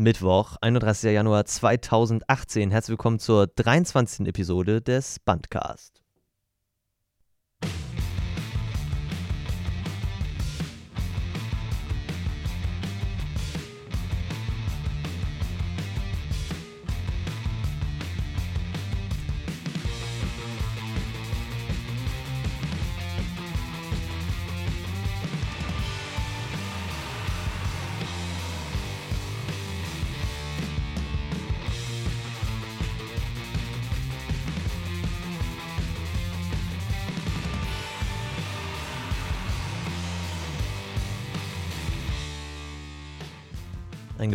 [0.00, 1.12] Mittwoch, 31.
[1.12, 2.70] Januar 2018.
[2.70, 4.26] Herzlich willkommen zur 23.
[4.26, 5.99] Episode des Bandcast.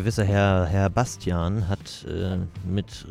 [0.06, 3.08] Gewisser Herr, Herr Bastian hat äh, mit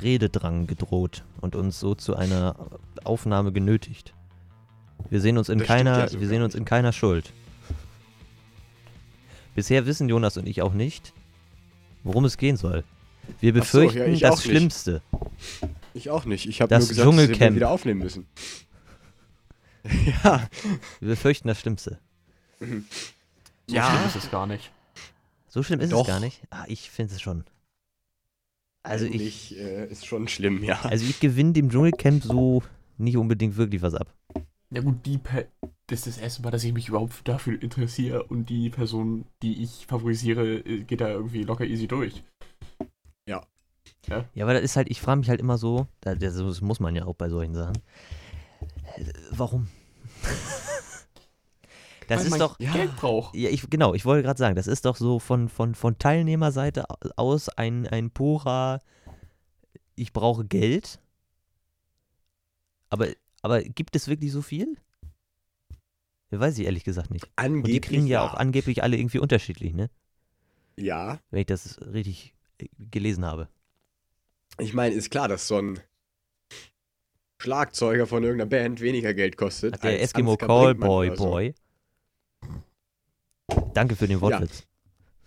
[0.00, 2.56] Rededrang gedroht und uns so zu einer
[3.04, 4.14] Aufnahme genötigt.
[5.10, 7.30] Wir sehen uns in Das keiner, ja sogar wir sehen uns in keiner Schuld.
[9.54, 11.12] Bisher wissen Jonas und ich auch nicht,
[12.04, 12.84] worum es gehen soll.
[13.40, 14.44] Wir Ach so, ja, befürchten das auch nicht.
[14.46, 15.02] Schlimmste.
[15.92, 16.46] Ich auch nicht.
[16.46, 18.26] Ich habe Das nur gesagt, dass wir wieder aufnehmen müssen.
[20.24, 20.48] ja.
[21.00, 21.98] Wir befürchten das Schlimmste.
[22.60, 22.66] So
[23.66, 23.90] Ja.
[23.90, 24.70] schlimm ist es gar nicht.
[25.58, 26.02] So schlimm ist Doch.
[26.02, 26.40] es gar nicht.
[26.50, 27.42] Ah, ich finde es schon.
[28.84, 30.80] Also ich, Eigentlich, äh, ist schon schlimm, ja.
[30.82, 32.62] also ich gewinne dem Dschungelcamp so
[32.96, 34.14] nicht unbedingt wirklich was ab.
[34.70, 35.46] Ja gut, die per
[35.88, 39.60] das ist das erste Mal, dass ich mich überhaupt dafür interessiere und die Person, die
[39.64, 42.22] ich favorisiere, äh, geht da irgendwie locker easy durch.
[43.28, 43.42] Ja,
[44.44, 46.94] aber das ist halt, ich frage mich halt immer so, da- das das muss man
[46.94, 47.78] ja auch bei solchen Sachen.
[48.96, 49.66] Äh, Warum?
[52.08, 52.72] Das ist doch, Ja.
[52.72, 53.34] Geld braucht.
[53.34, 56.84] ja, ich, genau, ich wollte gerade sagen, das ist doch so von, von, von Teilnehmerseite
[57.16, 58.80] aus ein, ein purer,
[59.94, 61.00] ich brauche Geld.
[62.90, 63.08] Aber,
[63.42, 64.76] aber gibt es wirklich so viel?
[66.30, 67.24] Ja, weiß ich ehrlich gesagt nicht.
[67.24, 69.90] Und Angeblich, die kriegen ja auch angeblich alle irgendwie unterschiedlich, ne?
[70.76, 71.18] Ja.
[71.30, 73.48] Wenn ich das richtig äh, gelesen habe.
[74.58, 75.80] Ich meine, ist klar, dass so ein
[77.40, 79.74] Schlagzeuger von irgendeiner Band weniger Geld kostet.
[79.76, 81.10] Ach, der Eskimo Callboy.
[81.10, 81.54] Boy.
[83.74, 84.64] Danke für den Wortwitz.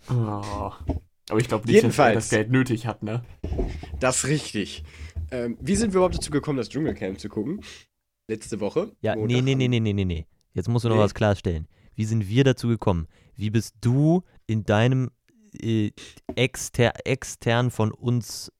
[0.08, 0.72] Ah.
[1.30, 2.14] Aber ich glaube nicht, dass er Jedenfalls.
[2.16, 3.24] das Geld nötig hat, ne?
[4.00, 4.84] Das ist richtig.
[5.30, 7.60] Ähm, wie sind wir überhaupt dazu gekommen, das Dschungelcamp zu gucken?
[8.28, 8.92] Letzte Woche.
[9.00, 10.26] Ja, Montag nee, nee, nee, nee, nee, nee, nee.
[10.52, 11.02] Jetzt musst du noch Nee.
[11.02, 11.66] was klarstellen.
[11.94, 13.06] Wie sind wir dazu gekommen?
[13.36, 15.10] Wie bist du in deinem
[15.60, 15.90] äh,
[16.34, 18.52] exter extern von uns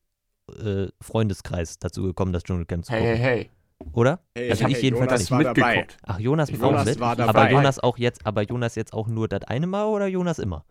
[0.59, 3.17] äh, Freundeskreis dazu gekommen, das Dschungelcamp zu Hey, gucken?
[3.17, 3.51] hey, hey.
[3.93, 4.20] Oder?
[4.34, 5.76] Hey, Also hey, ich jedenfalls Jonas nicht dabei.
[5.76, 5.97] mitgeguckt.
[6.06, 7.00] Ach, Jonas, Ich war auch Jonas mit?
[7.00, 7.50] war Aber dabei.
[7.53, 10.65] Jonas auch jetzt, aber Jonas jetzt auch nur das eine Mal oder Jonas immer?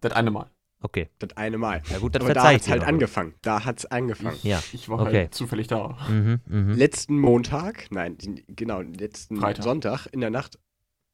[0.00, 0.46] Das eine Mal.
[0.82, 1.10] Okay.
[1.18, 1.82] Das eine Mal.
[1.90, 3.34] Ja gut, das Aber da hat's dir halt angefangen.
[3.42, 4.38] Da hat's angefangen.
[4.42, 4.62] Ja.
[4.72, 5.16] Ich war Okay.
[5.18, 5.98] halt zufällig da.
[6.08, 6.72] Mhm, mhm.
[6.72, 8.16] Letzten Montag, nein,
[8.48, 9.64] genau, letzten Freitag.
[9.64, 10.58] Sonntag in der Nacht.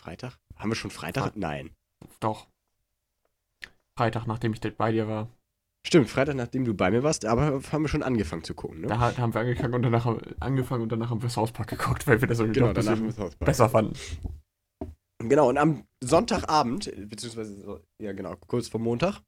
[0.01, 0.39] Freitag?
[0.55, 1.33] Haben wir schon Freitag?
[1.33, 1.71] Fre- Nein.
[2.21, 2.47] Doch.
[3.99, 5.29] Freitag, nachdem ich dort bei dir war.
[5.87, 8.89] Stimmt, Freitag, nachdem du bei mir warst, aber haben wir schon angefangen zu gucken, ne?
[8.89, 11.69] Da ha- haben wir angefangen und danach haben, angefangen und danach haben wir South Park
[11.69, 13.93] geguckt, weil wir das irgendwie genau, noch danach besser fanden.
[15.21, 19.21] Genau, und am Sonntagabend, beziehungsweise, so, ja genau, kurz vor Montag,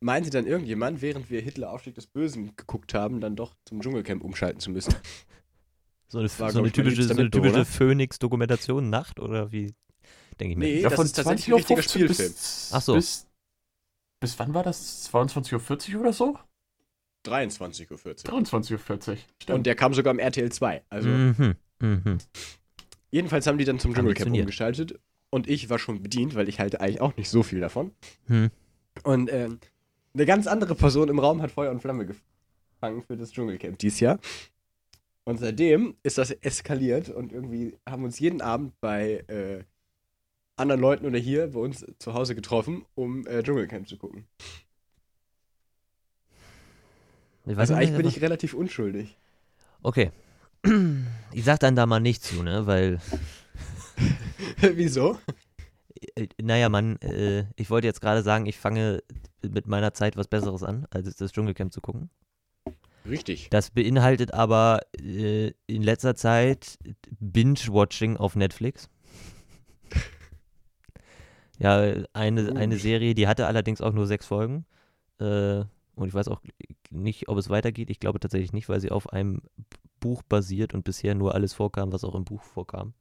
[0.00, 4.24] meinte dann irgendjemand, während wir Hitler Aufstieg des Bösen geguckt haben, dann doch zum Dschungelcamp
[4.24, 4.94] umschalten zu müssen.
[6.08, 7.64] So eine, war, so eine typische, so eine typische Mitbewohner.
[7.64, 9.74] Phoenix-Dokumentation Nacht oder wie?
[10.40, 10.64] Denke ich mir.
[10.64, 12.32] Nee, Ja, das von ist tatsächlich ein 20.15 richtiger Spielfilm.
[12.32, 12.94] Bis, Ach so.
[12.94, 13.27] Bis,
[14.20, 15.10] bis wann war das?
[15.12, 16.38] 22.40 Uhr oder so?
[17.26, 17.98] 23.40 Uhr.
[17.98, 19.16] 23.40 Uhr.
[19.42, 19.56] Stimmt.
[19.56, 20.82] Und der kam sogar im RTL 2.
[20.88, 22.18] Also, Mhm, mhm.
[23.10, 24.98] jedenfalls haben die dann zum Dschungelcamp umgeschaltet.
[25.30, 27.92] Und ich war schon bedient, weil ich halte eigentlich auch nicht so viel davon.
[28.28, 28.50] Hm.
[29.02, 29.60] Und ähm,
[30.14, 34.00] eine ganz andere Person im Raum hat Feuer und Flamme gefangen für das Dschungelcamp dieses
[34.00, 34.18] Jahr.
[35.24, 39.64] Und seitdem ist das eskaliert und irgendwie haben uns jeden Abend bei äh,
[40.58, 44.26] anderen Leuten oder hier bei uns zu Hause getroffen, um äh, Dschungelcamp zu gucken.
[47.46, 49.16] Ich Also eigentlich bin ich relativ unschuldig.
[49.82, 50.10] Okay.
[51.32, 52.66] Ich sag dann da mal nicht zu, ne?
[52.66, 53.00] Weil,
[54.60, 55.18] Wieso?
[56.14, 59.02] äh, naja, Mann, äh, ich wollte jetzt gerade sagen, ich fange
[59.42, 62.08] mit meiner Zeit was Besseres an, als das Dschungelcamp zu gucken.
[63.08, 63.48] Richtig.
[63.50, 66.78] Das beinhaltet aber äh, in letzter Zeit
[67.20, 68.88] Binge-Watching auf Netflix.
[71.58, 72.82] Ja, eine, eine Gut.
[72.82, 74.64] Serie, die hatte allerdings auch nur sechs Folgen.
[75.18, 75.64] Äh,
[75.94, 76.40] und ich weiß auch
[76.90, 77.90] nicht, ob es weitergeht.
[77.90, 79.42] Ich glaube tatsächlich nicht, weil sie auf einem
[80.00, 82.94] Buch basiert und bisher nur alles vorkam, was auch im Buch vorkam.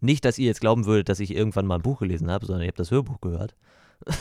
[0.00, 2.62] Nicht, dass ihr jetzt glauben würdet, dass ich irgendwann mal ein Buch gelesen habe, sondern
[2.62, 3.54] ich habe das Hörbuch gehört.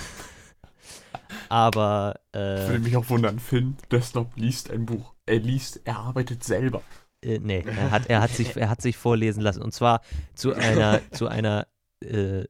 [1.50, 5.14] Aber Ich äh, würde mich auch wundern, Finn Desktop liest ein Buch.
[5.26, 6.82] Er liest, er arbeitet selber.
[7.22, 9.62] Äh, nee, er hat, er, hat sich, er hat sich vorlesen lassen.
[9.62, 10.02] Und zwar
[10.34, 11.68] zu einer, zu einer,
[12.04, 12.46] äh,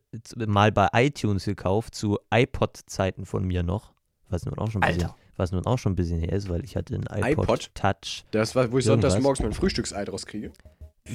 [0.45, 3.93] mal bei iTunes gekauft, zu iPod-Zeiten von mir noch.
[4.29, 6.63] was nun auch schon ein bisschen, was nun auch schon ein bisschen her ist, weil
[6.63, 7.75] ich hatte einen iPod, iPod?
[7.75, 8.25] Touch.
[8.31, 10.51] Das war, wo ich sonntags morgens mein Frühstücksei draus kriege.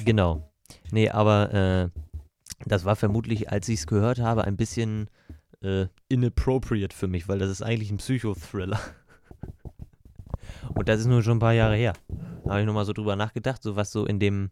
[0.05, 0.51] Genau.
[0.91, 2.01] Nee, aber äh,
[2.65, 5.09] das war vermutlich, als ich es gehört habe, ein bisschen
[5.61, 8.79] äh, inappropriate für mich, weil das ist eigentlich ein Psychothriller.
[10.75, 11.93] Und das ist nur schon ein paar Jahre her.
[12.43, 14.51] Da habe ich nochmal so drüber nachgedacht, so was so in dem,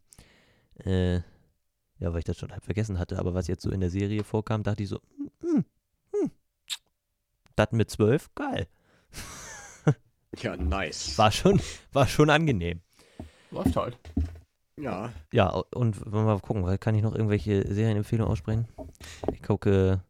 [0.84, 1.20] äh,
[2.00, 4.24] ja, weil ich das schon halb vergessen hatte, aber was jetzt so in der Serie
[4.24, 5.66] vorkam, dachte ich so, hm, hm,
[6.14, 6.32] hm.
[7.56, 8.68] das mit zwölf, geil.
[10.42, 11.18] Ja, nice.
[11.18, 11.62] War schon,
[11.94, 12.82] war schon angenehm.
[13.52, 13.98] Läuft halt.
[14.78, 15.14] Ja.
[15.32, 18.68] Ja, und wollen wir mal gucken, kann ich noch irgendwelche Serienempfehlungen aussprechen?
[19.32, 20.02] Ich gucke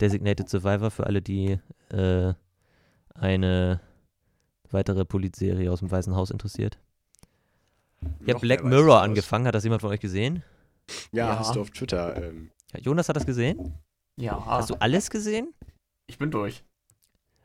[0.00, 1.58] Designated Survivor für alle, die
[1.90, 2.32] äh,
[3.14, 3.80] eine
[4.70, 6.78] weitere Polizserie aus dem Weißen Haus interessiert.
[8.20, 9.46] Ich habe Black Mirror angefangen.
[9.46, 10.42] Hat das jemand von euch gesehen?
[11.12, 11.38] Ja, Ja.
[11.38, 12.16] hast du auf Twitter.
[12.22, 13.74] Ähm, Ja, Jonas hat das gesehen?
[14.16, 14.44] Ja.
[14.44, 15.52] Hast du alles gesehen?
[16.06, 16.64] ich bin durch.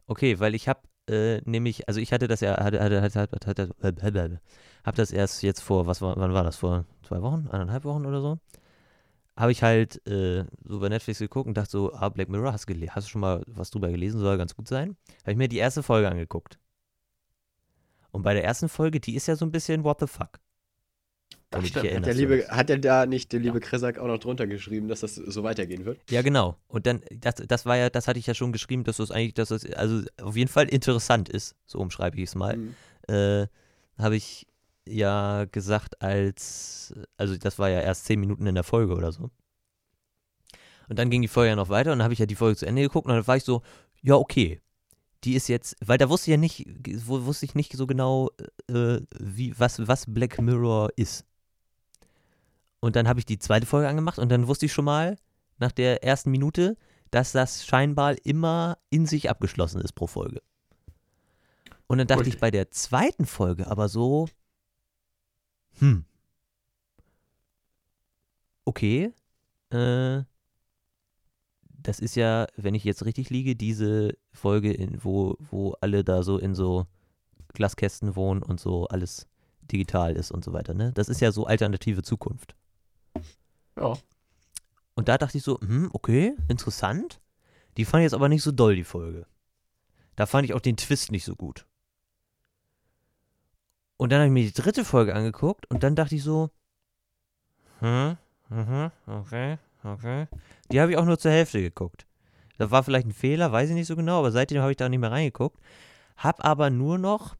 [0.07, 3.69] Okay, weil ich habe äh, nämlich, also ich hatte das ja, hatte, hatte, hatte, hatte,
[3.81, 4.41] hatte, hatte,
[4.83, 6.57] hab das erst jetzt vor, was war, wann war das?
[6.57, 8.39] Vor zwei Wochen, eineinhalb Wochen oder so?
[9.36, 12.68] Habe ich halt äh, so bei Netflix geguckt und dachte so, ah, Black Mirror, hast,
[12.68, 14.97] gele- hast du schon mal was drüber gelesen, soll ganz gut sein.
[15.21, 16.59] Habe ich mir die erste Folge angeguckt.
[18.12, 20.39] Und bei der ersten Folge, die ist ja so ein bisschen what the fuck.
[21.51, 21.86] Das stimmt.
[21.86, 25.00] erinnerst, der liebe, hat der da nicht der liebe Kresak auch noch drunter geschrieben, dass
[25.00, 26.00] das so weitergehen wird?
[26.12, 26.57] Ja, genau.
[26.68, 29.34] Und dann, das, das war ja, das hatte ich ja schon geschrieben, dass das eigentlich,
[29.34, 32.57] dass das also auf jeden Fall interessant ist, so umschreibe ich es mal.
[32.57, 32.75] Mhm.
[33.07, 33.48] äh,
[33.98, 34.48] habe ich
[34.88, 39.31] ja gesagt, als, also das war ja erst zehn Minuten in der Folge oder so.
[40.88, 42.57] Und dann ging die Folge ja noch weiter und dann habe ich ja die Folge
[42.57, 43.62] zu Ende geguckt und dann war ich so,
[44.01, 44.62] ja, okay.
[45.25, 46.66] Die ist jetzt, weil da wusste ich ja nicht,
[47.06, 48.30] wusste ich nicht so genau,
[48.69, 51.25] äh, wie, was, was Black Mirror ist.
[52.80, 55.18] Und dann habe ich die zweite Folge angemacht und dann wusste ich schon mal,
[55.58, 56.78] nach der ersten Minute,
[57.12, 60.42] dass das scheinbar immer in sich abgeschlossen ist pro Folge.
[61.88, 62.42] Und dann dachte ich Richtig.
[62.42, 64.30] bei der zweiten Folge aber so,
[65.80, 66.06] hm,
[68.66, 69.12] okay,
[69.72, 70.24] äh,
[71.82, 76.24] das ist ja, wenn ich jetzt richtig liege, diese Folge, in, wo, wo alle da
[76.24, 76.86] so in so
[77.54, 79.28] Glaskästen wohnen und so alles
[79.62, 80.92] digital ist und so weiter, ne?
[80.94, 82.56] Das ist ja so alternative Zukunft.
[83.80, 83.98] Ja.
[84.96, 87.22] Und da dachte ich so, hm, okay, interessant.
[87.78, 89.26] Die fand ich jetzt aber nicht so doll, die Folge.
[90.16, 91.66] Da fand ich auch den Twist nicht so gut.
[93.96, 96.50] Und dann habe ich mir die dritte Folge angeguckt und dann dachte ich so,
[97.80, 98.18] hm,
[98.50, 100.28] mhm, okay, okay.
[100.72, 102.06] Die habe ich auch nur zur Hälfte geguckt.
[102.58, 104.90] Das war vielleicht ein Fehler, weiß ich nicht so genau, aber seitdem habe ich da
[104.90, 105.58] nicht mehr reingeguckt.
[106.18, 107.36] Hab aber nur noch,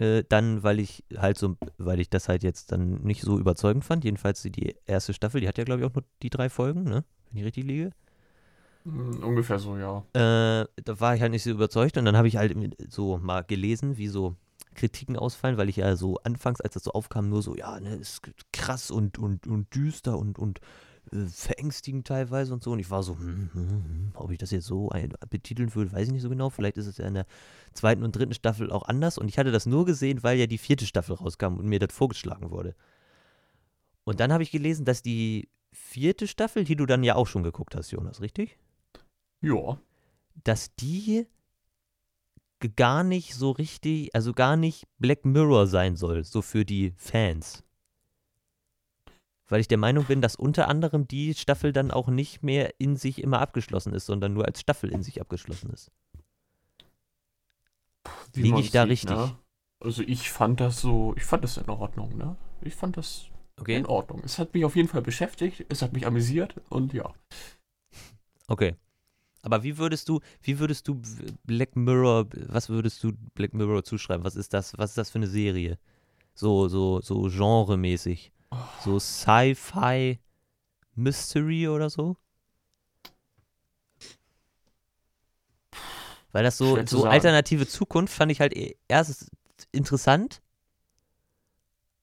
[0.00, 3.84] äh, dann, weil ich halt so, weil ich das halt jetzt dann nicht so überzeugend
[3.84, 6.84] fand, jedenfalls die- erste Staffel, die hat ja glaube ich auch nur die drei Folgen,
[6.84, 7.04] ne?
[7.30, 7.90] Wenn ich richtig liege.
[8.84, 9.98] Hm, Ungefähr so, ja.
[10.14, 12.56] Äh, da war ich halt nicht so überzeugt und dann habe ich halt
[12.88, 14.36] so mal gelesen, wie so
[14.74, 17.96] Kritiken ausfallen, weil ich ja so anfangs, als das so aufkam, nur so, ja, ne,
[17.96, 20.60] ist krass und, und, und düster und, und
[21.12, 22.72] äh, verängstigend teilweise und so.
[22.72, 25.92] Und ich war so, hm, hm, hm, ob ich das jetzt so ein, betiteln würde,
[25.92, 26.50] weiß ich nicht so genau.
[26.50, 27.26] Vielleicht ist es ja in der
[27.74, 29.18] zweiten und dritten Staffel auch anders.
[29.18, 31.94] Und ich hatte das nur gesehen, weil ja die vierte Staffel rauskam und mir das
[31.94, 32.74] vorgeschlagen wurde.
[34.04, 37.42] Und dann habe ich gelesen, dass die vierte Staffel, die du dann ja auch schon
[37.42, 38.58] geguckt hast, Jonas, richtig?
[39.40, 39.78] Ja.
[40.44, 41.26] dass die
[42.76, 47.64] gar nicht so richtig, also gar nicht Black Mirror sein soll, so für die Fans.
[49.50, 52.96] Weil ich der Meinung bin, dass unter anderem die Staffel dann auch nicht mehr in
[52.96, 55.90] sich immer abgeschlossen ist, sondern nur als Staffel in sich abgeschlossen ist.
[58.32, 59.16] Wie Liege ich da sieht, richtig?
[59.16, 59.36] Ne?
[59.80, 62.36] Also ich fand das so, ich fand das in Ordnung, ne?
[62.62, 63.26] Ich fand das
[63.60, 63.76] Okay?
[63.76, 64.22] in Ordnung.
[64.24, 67.12] Es hat mich auf jeden Fall beschäftigt, es hat mich amüsiert und ja.
[68.46, 68.74] Okay.
[69.42, 71.00] Aber wie würdest du, wie würdest du
[71.44, 74.24] Black Mirror, was würdest du Black Mirror zuschreiben?
[74.24, 75.78] Was ist das, was ist das für eine Serie?
[76.34, 78.32] So, so, so genremäßig.
[78.84, 80.18] So Sci-Fi
[80.94, 82.16] Mystery oder so?
[86.32, 89.30] Weil das so, Schwer so alternative Zukunft fand ich halt e- erst
[89.72, 90.42] interessant.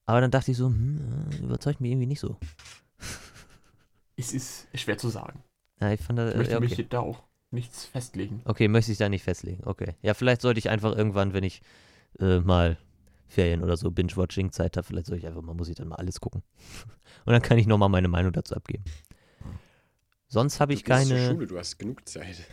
[0.05, 2.37] Aber dann dachte ich so, hm, äh, überzeugt mich irgendwie nicht so.
[4.15, 5.43] Es ist schwer zu sagen.
[5.79, 6.81] Ja, ich fand das, Ich äh, möchte okay.
[6.81, 8.41] mich da auch nichts festlegen.
[8.45, 9.63] Okay, möchte ich da nicht festlegen.
[9.65, 9.95] Okay.
[10.01, 11.61] Ja, vielleicht sollte ich einfach irgendwann, wenn ich
[12.19, 12.77] äh, mal
[13.27, 15.95] Ferien oder so Binge-Watching Zeit habe, vielleicht soll ich einfach mal, muss ich dann mal
[15.95, 16.43] alles gucken.
[17.25, 18.83] Und dann kann ich nochmal meine Meinung dazu abgeben.
[20.27, 21.27] Sonst habe ich du zur keine.
[21.29, 22.45] Schule, du hast genug Zeit.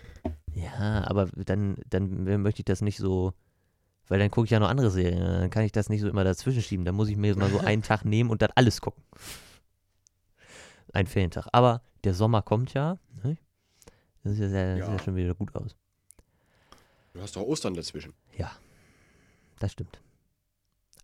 [0.52, 3.34] Ja, aber dann, dann möchte ich das nicht so.
[4.06, 5.18] Weil dann gucke ich ja noch andere Serien.
[5.18, 6.84] Dann kann ich das nicht so immer dazwischen schieben.
[6.84, 9.02] Dann muss ich mir mal so einen Tag nehmen und dann alles gucken.
[10.92, 11.48] Ein Ferientag.
[11.52, 12.98] Aber der Sommer kommt ja.
[13.22, 13.38] Ne?
[14.22, 14.86] Das sieht ja, sehr, Ja.
[14.86, 15.74] sehr schon wieder gut aus.
[17.14, 18.12] Du hast doch Ostern dazwischen.
[19.58, 20.00] Das stimmt.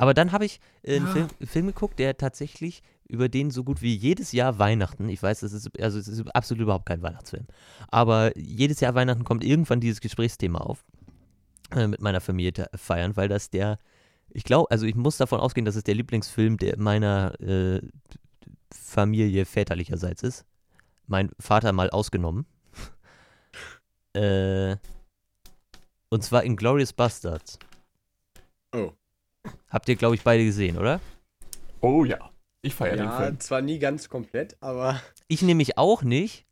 [0.00, 1.12] Aber dann habe ich äh, einen Ah.
[1.12, 5.40] Film, Film geguckt, der tatsächlich über den so gut wie jedes Jahr Weihnachten, ich weiß,
[5.40, 7.46] das ist, also es ist absolut überhaupt kein Weihnachtsfilm,
[7.88, 10.86] aber jedes Jahr Weihnachten kommt irgendwann dieses Gesprächsthema auf,
[11.76, 13.76] äh, mit meiner Familie feiern, weil das der,
[14.30, 17.82] ich glaube, also ich muss davon ausgehen, dass es der Lieblingsfilm der meiner äh,
[18.72, 20.46] Familie väterlicherseits ist.
[21.08, 22.46] Mein Vater mal ausgenommen.
[24.14, 24.76] äh,
[26.08, 27.58] und zwar in Glorious Bastards.
[28.72, 28.92] Oh.
[29.68, 31.00] Habt ihr, glaube ich, beide gesehen, oder?
[31.80, 32.30] Oh ja.
[32.62, 33.40] Ich feiere den Ja, Film.
[33.40, 36.46] zwar nie ganz komplett, aber Ich nämlich auch nicht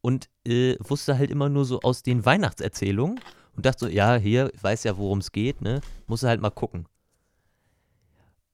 [0.00, 3.20] und äh, wusste halt immer nur so aus den Weihnachtserzählungen
[3.56, 5.80] und dachte so, ja, hier, ich weiß ja, worum es geht, ne?
[6.06, 6.86] Muss halt mal gucken.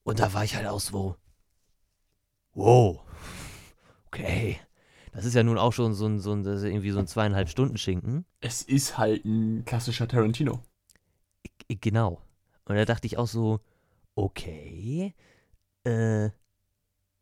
[0.03, 1.17] Und da war ich halt auch so,
[2.53, 3.01] wow,
[4.07, 4.59] okay.
[5.13, 7.07] Das ist ja nun auch schon so ein, so ein, das ist irgendwie so ein
[7.07, 8.25] zweieinhalb Stunden Schinken.
[8.41, 10.61] Es ist halt ein klassischer Tarantino.
[11.69, 12.21] Genau.
[12.65, 13.61] Und da dachte ich auch so,
[14.21, 15.15] okay.
[15.85, 16.31] Äh,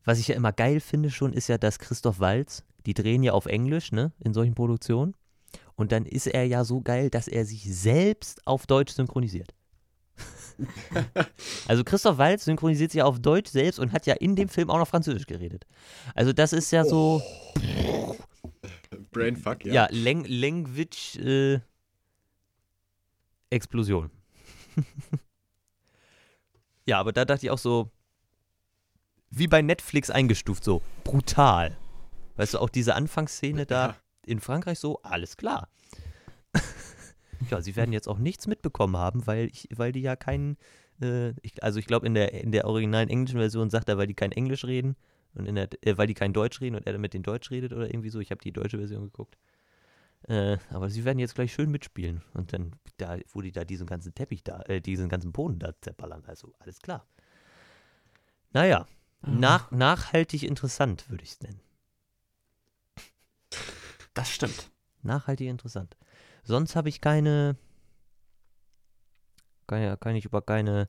[0.04, 3.32] was ich ja immer geil finde schon, ist ja, dass Christoph Walz, die drehen ja
[3.32, 5.14] auf Englisch, ne, in solchen Produktionen.
[5.74, 9.54] Und dann ist er ja so geil, dass er sich selbst auf Deutsch synchronisiert.
[11.68, 14.70] also Christoph Walz synchronisiert sich ja auf Deutsch selbst und hat ja in dem Film
[14.70, 15.66] auch noch Französisch geredet.
[16.14, 17.22] Also das ist ja so,
[19.12, 19.72] Brainfuck, ja.
[19.72, 21.60] ja, Lang Language äh,
[23.50, 24.10] Explosion.
[26.88, 27.90] ja, aber da dachte ich auch so,
[29.30, 31.76] wie bei Netflix eingestuft, so brutal.
[32.36, 35.68] Weißt du, auch diese Anfangsszene da in Frankreich so, alles klar.
[37.50, 40.56] ja, sie werden jetzt auch nichts mitbekommen haben, weil ich, weil die ja keinen,
[41.02, 44.06] äh, ich, also ich glaube in der, in der originalen englischen Version sagt er, weil
[44.06, 44.96] die kein Englisch reden
[45.34, 47.74] und in der, äh, weil die kein Deutsch reden und er mit den Deutsch redet
[47.74, 48.18] oder irgendwie so.
[48.20, 49.36] Ich habe die deutsche Version geguckt.
[50.22, 52.22] Äh, aber sie werden jetzt gleich schön mitspielen.
[52.34, 55.72] Und dann, da, wo die da diesen ganzen Teppich da, äh, diesen ganzen Boden da
[55.80, 56.24] zerballern.
[56.26, 57.06] Also, alles klar.
[58.52, 58.86] Naja,
[59.22, 61.60] nach, nachhaltig interessant, würde ich es nennen.
[64.14, 64.70] Das stimmt.
[65.02, 65.96] Nachhaltig interessant.
[66.42, 67.56] Sonst habe ich keine,
[69.66, 70.88] kann, ja, kann ich über keine,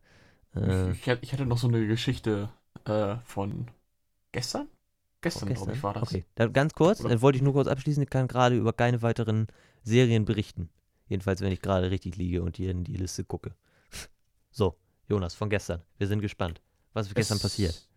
[0.55, 2.50] äh, Ich, ich hatte noch so eine Geschichte
[2.86, 3.69] äh, von
[4.31, 4.67] gestern?
[5.21, 6.03] Gestern, glaube ich, war das.
[6.03, 7.09] Okay, dann ganz kurz, Oder?
[7.09, 9.47] dann wollte ich nur kurz abschließen, ich kann gerade über keine weiteren
[9.83, 10.69] Serien berichten.
[11.07, 13.55] Jedenfalls, wenn ich gerade richtig liege und hier in die Liste gucke.
[14.51, 15.81] So, Jonas, von gestern.
[15.97, 16.61] Wir sind gespannt.
[16.93, 17.88] Was ist gestern Es, passiert?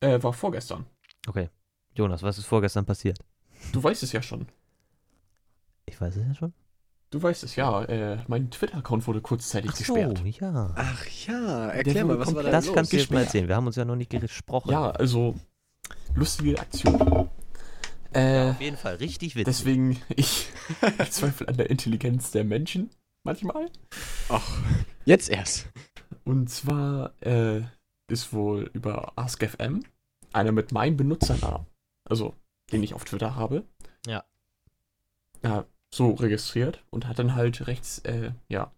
[0.00, 0.86] Äh, war vorgestern.
[1.26, 1.50] Okay.
[1.96, 3.18] Jonas, was ist vorgestern passiert?
[3.72, 4.46] Du weißt es ja schon.
[5.86, 6.52] Ich weiß es ja schon.
[7.10, 7.84] Du weißt es, ja.
[7.84, 10.20] Äh, mein Twitter-Account wurde kurzzeitig Ach so, gesperrt.
[10.40, 10.72] ja.
[10.74, 12.74] Ach ja, erklär mal, was war da Das los?
[12.74, 13.46] kannst du jetzt mal erzählen.
[13.46, 14.70] Wir haben uns ja noch nicht gesprochen.
[14.70, 15.34] Ja, also
[16.14, 17.28] lustige Aktion.
[18.12, 19.44] Äh, Auf jeden Fall, richtig witzig.
[19.44, 20.48] deswegen, ich,
[21.02, 22.90] ich zweifle an der Intelligenz der Menschen
[23.24, 23.70] manchmal.
[24.28, 24.58] Ach,
[25.04, 25.66] jetzt erst.
[26.24, 27.62] Und zwar äh,
[28.08, 29.80] ist wohl über AskFM
[30.32, 31.66] einer mit meinem Benutzernamen,
[32.08, 32.34] also
[32.72, 33.64] den ich auf Twitter habe,
[34.06, 34.24] Ja.
[35.42, 38.72] ja, so registriert und hat dann halt rechts, äh, ja,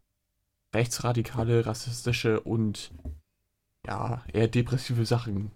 [0.74, 2.90] rechtsradikale, rassistische und
[3.86, 5.50] ja, eher depressive Sachen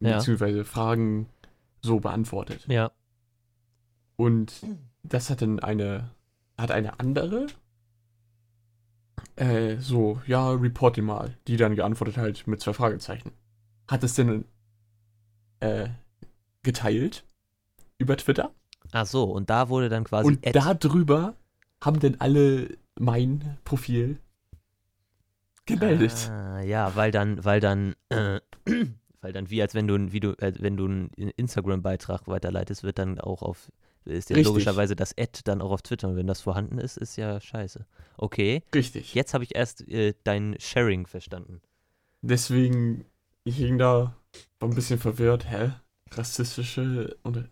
[0.00, 0.16] Ja.
[0.16, 1.28] beziehungsweise Fragen
[1.82, 2.66] so beantwortet.
[2.68, 2.90] Ja.
[4.16, 4.52] Und
[5.02, 6.10] das hat dann eine,
[6.58, 7.46] hat eine andere,
[9.36, 13.32] äh, so, ja, report den mal, die dann geantwortet halt mit zwei Fragezeichen.
[13.88, 14.44] Hat es denn,
[15.60, 15.88] äh,
[16.62, 17.24] geteilt
[17.98, 18.52] über Twitter.
[18.92, 21.34] Ach so, und da wurde dann quasi und darüber
[21.82, 24.18] haben dann alle mein Profil
[25.64, 26.30] gemeldet.
[26.30, 28.40] Ah, ja, weil dann, weil dann, äh,
[29.20, 32.98] weil dann wie als wenn du ein Video, äh, wenn du einen Instagram-Beitrag weiterleitest, wird
[32.98, 33.70] dann auch auf,
[34.04, 34.46] ist ja Richtig.
[34.46, 36.08] logischerweise das Ad dann auch auf Twitter.
[36.08, 37.84] Und wenn das vorhanden ist, ist ja scheiße.
[38.16, 39.14] Okay, Richtig.
[39.14, 41.60] jetzt habe ich erst äh, dein Sharing verstanden.
[42.22, 43.04] Deswegen,
[43.44, 44.16] ich ging da,
[44.60, 45.72] ein bisschen verwirrt, hä?
[46.12, 47.48] Rassistische und,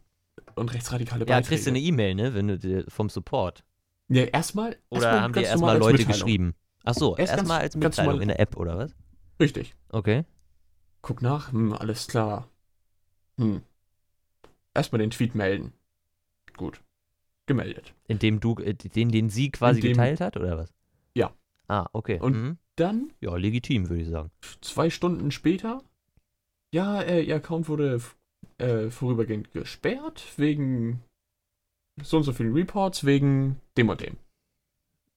[0.56, 1.48] und rechtsradikale Ja, Beiträge.
[1.48, 3.64] kriegst du eine E-Mail, ne, wenn du dir vom Support.
[4.08, 4.76] Ja, erstmal.
[4.90, 6.54] Oder erstmal haben dir erstmal Leute geschrieben?
[6.84, 8.94] Ach so, Erst erstmal ganz- als Mitteilung in der App, oder was?
[9.40, 9.74] Richtig.
[9.90, 10.24] Okay.
[11.02, 12.48] Guck nach, hm, alles klar.
[13.38, 13.62] Hm.
[14.74, 15.72] Erstmal den Tweet melden.
[16.56, 16.80] Gut.
[17.46, 17.94] Gemeldet.
[18.08, 20.72] Indem du, äh, den, den sie quasi Indem- geteilt hat, oder was?
[21.14, 21.32] Ja.
[21.68, 22.18] Ah, okay.
[22.20, 22.58] Und- mhm.
[22.76, 24.30] Dann, Ja, legitim, würde ich sagen.
[24.60, 25.82] zwei Stunden später,
[26.72, 28.00] ja, äh, ihr Account wurde
[28.58, 31.02] äh, vorübergehend gesperrt, wegen
[32.00, 34.16] so und so vielen Reports, wegen dem und dem.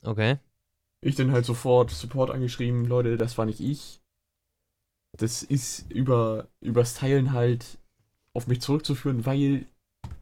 [0.01, 0.39] Okay.
[1.01, 4.00] Ich dann halt sofort Support angeschrieben, Leute, das war nicht ich.
[5.22, 7.78] Das ist über übers Teilen halt
[8.34, 9.68] auf mich zurückzuführen, weil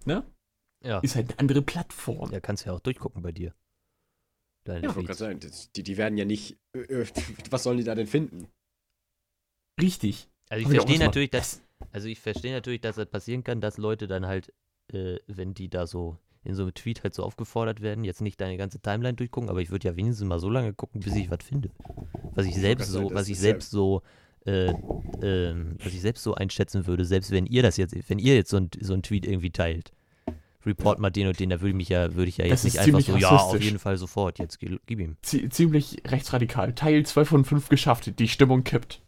[0.05, 0.99] Ja.
[0.99, 2.31] ist halt eine andere Plattform.
[2.31, 3.53] Ja, kannst ja auch durchgucken bei dir.
[4.65, 5.51] Deine Ich wollte gerade Tweets.
[5.51, 6.57] sagen, die, die werden ja nicht.
[6.73, 7.05] Äh, äh,
[7.49, 8.47] was sollen die da denn finden?
[9.81, 10.27] Richtig.
[10.49, 14.07] Also ich verstehe natürlich, dass, also ich verstehe natürlich, dass das passieren kann, dass Leute
[14.07, 14.51] dann halt,
[14.91, 18.39] äh, wenn die da so in so einem Tweet halt so aufgefordert werden, jetzt nicht
[18.41, 21.29] deine ganze Timeline durchgucken, aber ich würde ja wenigstens mal so lange gucken, bis ich
[21.29, 21.69] was finde.
[22.33, 24.01] Was ich selbst so, was ich ja- selbst so,
[24.49, 24.73] äh,
[25.21, 28.49] ähm, was ich selbst so einschätzen würde, selbst wenn ihr das jetzt, wenn ihr jetzt
[28.49, 29.91] so ein, so ein Tweet irgendwie teilt.
[30.65, 32.73] Report mal den und den, da würde ich mich ja, würde ich ja Das jetzt
[32.73, 35.15] nicht einfach so, ja, auf jeden Fall sofort, jetzt gib, gib ihm.
[35.23, 36.75] Zie- ziemlich rechtsradikal.
[36.75, 38.19] Teil 2 von 5 geschafft.
[38.19, 39.01] Die Stimmung kippt.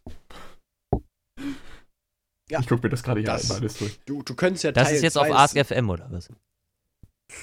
[2.50, 4.00] Ja, ich gucke mir das gerade hier das- alles durch.
[4.06, 6.30] Du, du könntest ja Das Teil ist jetzt auf AskFM oder was?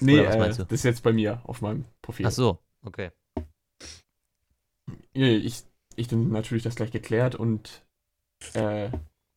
[0.01, 0.65] Nee, was äh, meinst du?
[0.65, 2.27] das ist jetzt bei mir auf meinem Profil.
[2.27, 3.11] Ach so, okay.
[5.15, 5.63] Nee, ich,
[5.97, 7.83] ich dann natürlich das gleich geklärt und
[8.55, 8.91] äh,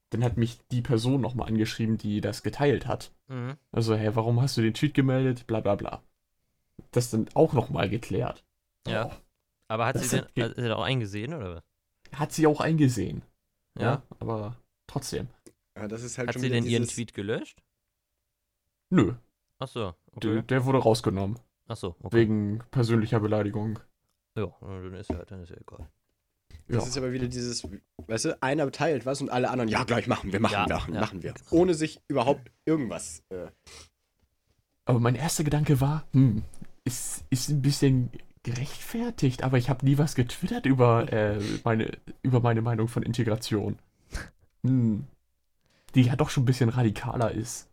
[0.10, 3.12] dann hat mich die Person nochmal angeschrieben, die das geteilt hat.
[3.28, 3.58] Mhm.
[3.72, 5.48] Also, hey, warum hast du den Tweet gemeldet?
[5.48, 6.02] Bla bla bla.
[6.92, 8.44] Das dann auch nochmal geklärt.
[8.88, 9.06] Ja.
[9.08, 9.12] Oh,
[9.70, 11.64] Aber hat Das sie denn hat sie auch eingesehen, oder was?
[12.20, 13.22] hat sie auch eingesehen.
[13.78, 13.84] Ja.
[13.84, 15.28] Ja, aber trotzdem.
[15.78, 17.64] Ja, das ist halt Hat schon sie wieder denn ihren dieses- Tweet gelöscht?
[18.90, 19.14] Nö,
[19.60, 20.42] Ach so, der, okay.
[20.44, 21.40] der wurde rausgenommen.
[21.68, 22.18] Ach so, okay.
[22.18, 23.80] Wegen persönlicher Beleidigung.
[24.36, 25.88] Ja, dann ist ja, dann ist ja egal.
[26.72, 26.90] Das Ja.
[26.90, 27.68] ist aber wieder dieses,
[28.08, 30.76] weißt du, einer teilt was und alle anderen, ja, gleich machen wir, machen Ja, wir,
[30.76, 31.34] machen, ja, machen wir.
[31.52, 33.24] Ohne sich überhaupt irgendwas.
[33.30, 33.48] Äh,
[34.86, 36.44] Aber mein erster Gedanke war, hm,
[36.84, 38.10] ist, ist ein bisschen
[38.44, 41.92] gerechtfertigt, aber ich habe nie was getwittert über, äh, meine,
[42.24, 43.78] über meine Meinung von Integration.
[44.64, 45.06] Hm.
[45.94, 47.70] Die ja doch schon ein bisschen radikaler ist.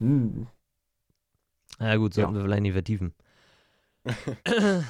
[0.00, 0.46] Hm.
[1.78, 2.38] Na gut, sollten Ja.
[2.40, 3.14] wir vielleicht nicht vertiefen.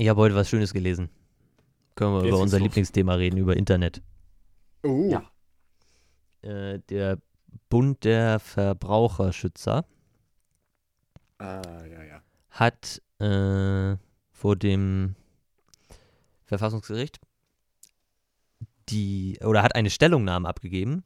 [0.00, 1.10] ich habe heute was Schönes gelesen.
[1.94, 2.64] Können wir Jetzt über unser los.
[2.64, 4.02] Lieblingsthema reden, über Internet.
[4.82, 5.30] oh, Ja.
[6.42, 7.18] Äh, der
[7.68, 9.84] Bund der Verbraucherschützer
[11.38, 12.22] Ah, ja, ja.
[12.50, 13.96] hat äh,
[14.32, 15.16] vor dem
[16.44, 17.20] Verfassungsgericht
[18.88, 21.04] die oder hat eine Stellungnahme abgegeben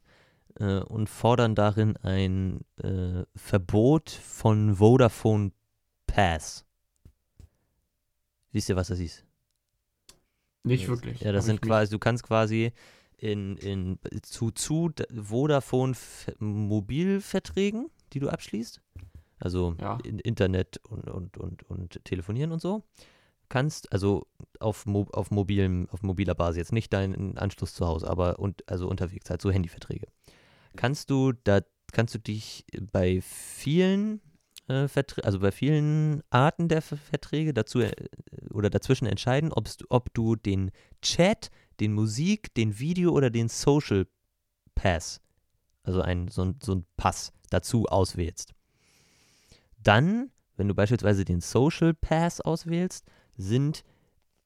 [0.59, 5.51] äh, und fordern darin ein äh, Verbot von Vodafone
[6.07, 6.64] Pass.
[8.55, 9.25] Wisst ihr, was das ist?
[10.63, 11.19] Nicht wirklich.
[11.19, 12.71] Ja, das sind quasi, du kannst quasi
[13.17, 15.93] in, in zu, zu Vodafone
[16.39, 18.79] Mobilverträgen, die du abschließt,
[19.39, 19.97] also Ja.
[20.05, 22.85] in Internet und, und, und, und telefonieren und so,
[23.49, 24.25] kannst, also
[24.61, 28.63] auf, Mo auf, mobilen, auf mobiler Basis, jetzt nicht deinen Anschluss zu Hause, aber und,
[28.69, 30.07] also unterwegs, halt so Handyverträge.
[30.77, 31.59] Kannst du da,
[31.91, 32.63] kannst du dich
[32.93, 34.21] bei vielen
[34.67, 34.87] äh,
[35.23, 37.91] also bei vielen Arten der Ver Verträge dazu äh,
[38.51, 44.07] oder dazwischen entscheiden, ob du den Chat, den Musik, den Video oder den Social
[44.73, 45.21] Pass,
[45.83, 48.53] also ein, so, ein, so ein Pass dazu auswählst.
[49.77, 53.05] Dann, wenn du beispielsweise den Social Pass auswählst,
[53.37, 53.83] sind,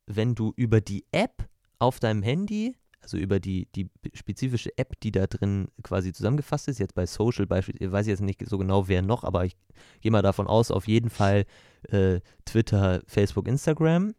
[0.05, 1.47] wenn du über die App
[1.79, 2.75] auf deinem Handy,
[3.09, 7.47] also über die, die spezifische App, die da drin quasi zusammengefasst ist, jetzt bei Social
[7.47, 9.57] beispielsweise, ich weiß jetzt nicht so genau wer noch, aber ich
[10.01, 11.45] gehe mal davon aus, auf jeden Fall
[11.89, 14.13] äh, Twitter, Facebook, Instagram.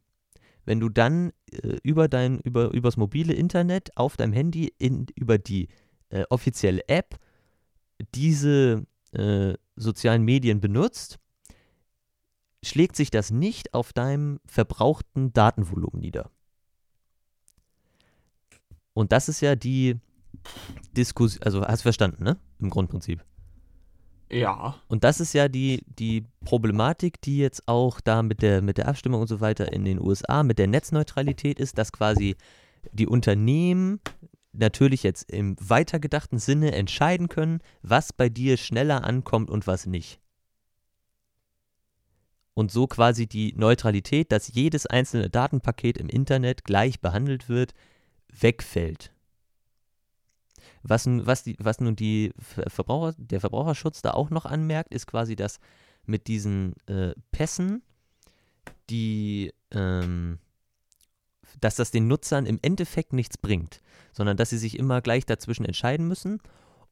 [0.65, 5.39] Wenn du dann äh, über dein, über, übers mobile Internet auf deinem Handy in, über
[5.39, 5.69] die
[6.09, 7.17] äh, offizielle App
[8.17, 11.21] diese äh, sozialen Medien benutzt,
[12.65, 16.31] schlägt sich das nicht auf deinem verbrauchten Datenvolumen nieder.
[18.95, 19.97] Und das ist ja die
[20.97, 22.37] Diskussion, also hast du verstanden, ne?
[22.59, 23.25] Im Grundprinzip.
[24.31, 24.77] Ja.
[24.87, 28.89] Und das ist ja die, die Problematik, die jetzt auch da mit der, mit der
[28.89, 32.37] Abstimmung und so weiter in den USA, mit der Netzneutralität ist, dass quasi
[32.93, 34.01] die Unternehmen
[34.53, 40.21] natürlich jetzt im weitergedachten Sinne entscheiden können, was bei dir schneller ankommt und was nicht.
[42.55, 47.75] Und so quasi die Neutralität, dass jedes einzelne Datenpaket im Internet gleich behandelt wird,
[48.39, 49.13] wegfällt.
[50.83, 54.95] Was, nun- was, die, was nun die Ver- Verbraucher, der Verbraucherschutz da auch noch anmerkt,
[54.95, 55.61] ist quasi, dass
[56.07, 57.83] mit diesen äh, Pässen,
[58.89, 60.39] die, ähm,
[61.61, 63.81] dass das den Nutzern im Endeffekt nichts bringt,
[64.13, 66.41] sondern dass sie sich immer gleich dazwischen entscheiden müssen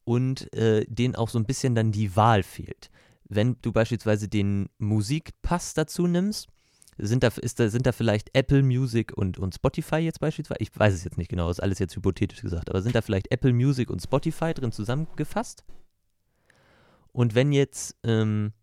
[0.03, 2.89] und äh, denen auch so ein bisschen dann die Wahl fehlt.
[3.27, 6.47] Wenn du beispielsweise den Musikpass dazu nimmst,
[6.99, 10.61] sind da, ist da, sind da vielleicht Apple Music und, und Spotify jetzt beispielsweise?
[10.61, 13.31] Ich weiß es jetzt nicht genau, ist alles jetzt hypothetisch gesagt, aber sind da vielleicht
[13.31, 15.63] Apple Music und Spotify drin zusammengefasst?
[17.11, 18.53] Und wenn jetzt, ähm,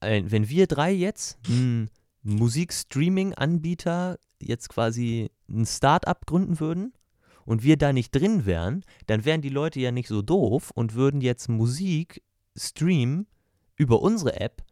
[0.00, 1.90] wenn wir drei jetzt einen
[2.22, 6.92] Musikstreaming-Anbieter jetzt quasi ein Start-up gründen würden
[7.44, 10.94] und wir da nicht drin wären, dann wären die Leute ja nicht so doof und
[10.94, 12.22] würden jetzt Musik
[12.56, 13.26] streamen
[13.76, 14.62] über unsere App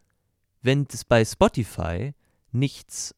[0.61, 2.13] wenn es bei Spotify
[2.51, 3.15] nichts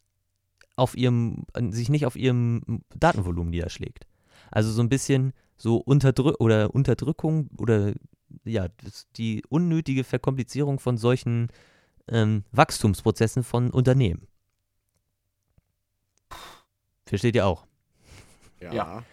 [0.76, 4.08] auf ihrem, sich nicht auf ihrem Datenvolumen niederschlägt.
[4.52, 7.94] Also so ein bisschen so Unterdrü oder Unterdrückung oder
[8.46, 8.68] ja,
[9.18, 11.50] die unnötige Verkomplizierung von solchen
[12.08, 14.28] ähm, Wachstumsprozessen von Unternehmen.
[17.06, 17.65] Versteht ihr auch?
[18.62, 18.74] Ja.
[18.74, 19.04] Ja.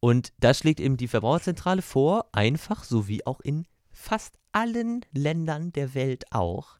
[0.00, 5.72] Und da schlägt eben die Verbraucherzentrale vor, einfach, so wie auch in fast allen Ländern
[5.72, 6.77] der Welt auch,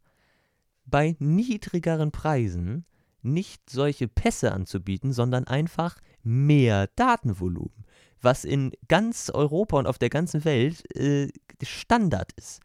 [0.90, 2.85] bei niedrigeren Preisen
[3.22, 7.85] nicht solche Pässe anzubieten, sondern einfach mehr Datenvolumen,
[8.20, 11.29] was in ganz Europa und auf der ganzen Welt äh,
[11.62, 12.61] Standard ist.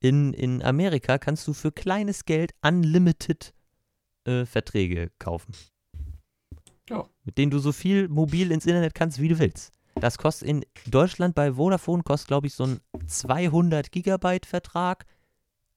[0.00, 3.54] In, in Amerika kannst du für kleines Geld unlimited
[4.24, 5.54] äh, Verträge kaufen.
[6.88, 7.08] Ja.
[7.24, 9.72] Mit denen du so viel mobil ins Internet kannst, wie du willst.
[9.94, 15.06] Das kostet in Deutschland bei Vodafone, kostet glaube ich so ein 200 Gigabyte Vertrag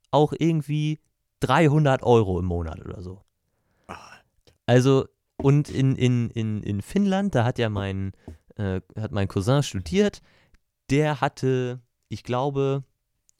[0.10, 1.00] auch irgendwie
[1.42, 3.22] 300 Euro im Monat oder so.
[4.66, 8.14] Also, und in, in, in, in Finnland, da hat ja mein,
[8.56, 10.22] äh, hat mein Cousin studiert,
[10.90, 12.84] der hatte, ich glaube,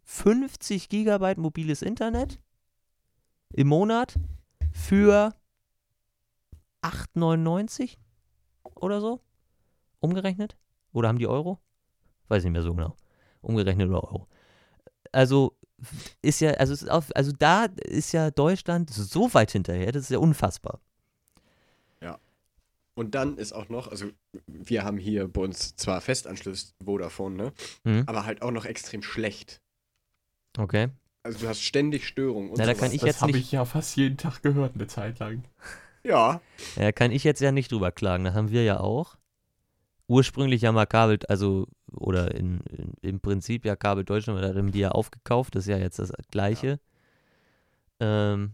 [0.04, 2.40] 50 Gigabyte mobiles Internet
[3.54, 4.20] im Monat
[4.72, 5.34] für
[6.82, 7.98] 8,99
[8.76, 9.22] oder so.
[10.00, 10.56] Umgerechnet?
[10.94, 11.60] Oder haben die Euro?
[12.28, 12.96] Weiß nicht mehr so genau.
[13.42, 14.28] Umgerechnet oder Euro.
[15.12, 15.58] Also
[16.22, 20.04] ist ja, also, es ist auf, also da ist ja Deutschland so weit hinterher, das
[20.04, 20.80] ist ja unfassbar.
[22.98, 24.06] Und dann ist auch noch, also
[24.48, 27.54] wir haben hier bei uns zwar Festanschluss Vodafone, ne?
[27.84, 28.04] Mhm.
[28.06, 29.60] Aber halt auch noch extrem schlecht.
[30.58, 30.88] Okay.
[31.22, 32.80] Also du hast ständig Störungen und Na, da sowas.
[32.86, 35.44] kann ich Das jetzt habe nicht- ich ja fast jeden Tag gehört, eine Zeit lang.
[36.04, 36.40] Ja.
[36.78, 38.24] Ja, kann ich jetzt ja nicht drüber klagen.
[38.24, 39.18] Das haben wir ja auch.
[40.08, 44.72] Ursprünglich ja mal Kabel, also, oder in, in, im Prinzip ja Kabel Deutschland, da haben
[44.72, 46.80] die ja aufgekauft, das ist ja jetzt das Gleiche.
[48.00, 48.54] Ähm,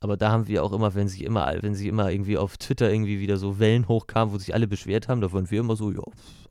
[0.00, 2.90] aber da haben wir auch immer, wenn sich immer, wenn sich immer irgendwie auf Twitter
[2.90, 5.90] irgendwie wieder so Wellen hochkamen, wo sich alle beschwert haben, da waren wir immer so,
[5.90, 6.02] ja,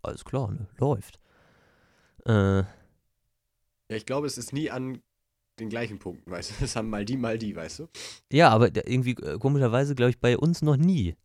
[0.04, 1.20] alles klar, ne, läuft.
[2.26, 2.66] Äh, Ja,
[3.90, 5.02] ich glaube, es ist nie an
[5.60, 6.56] den gleichen Punkten, weißt du?
[6.64, 7.88] Es haben mal die, mal die, weißt du?
[8.32, 11.16] ja, aber irgendwie äh, komischerweise, glaube ich, bei uns noch nie.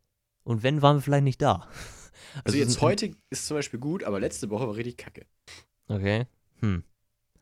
[0.44, 1.68] Und wenn, waren wir vielleicht nicht da.
[2.44, 5.26] Also, jetzt sind- heute ist zum Beispiel gut, aber letzte Woche war richtig kacke.
[5.88, 6.26] Okay.
[6.60, 6.82] Hm.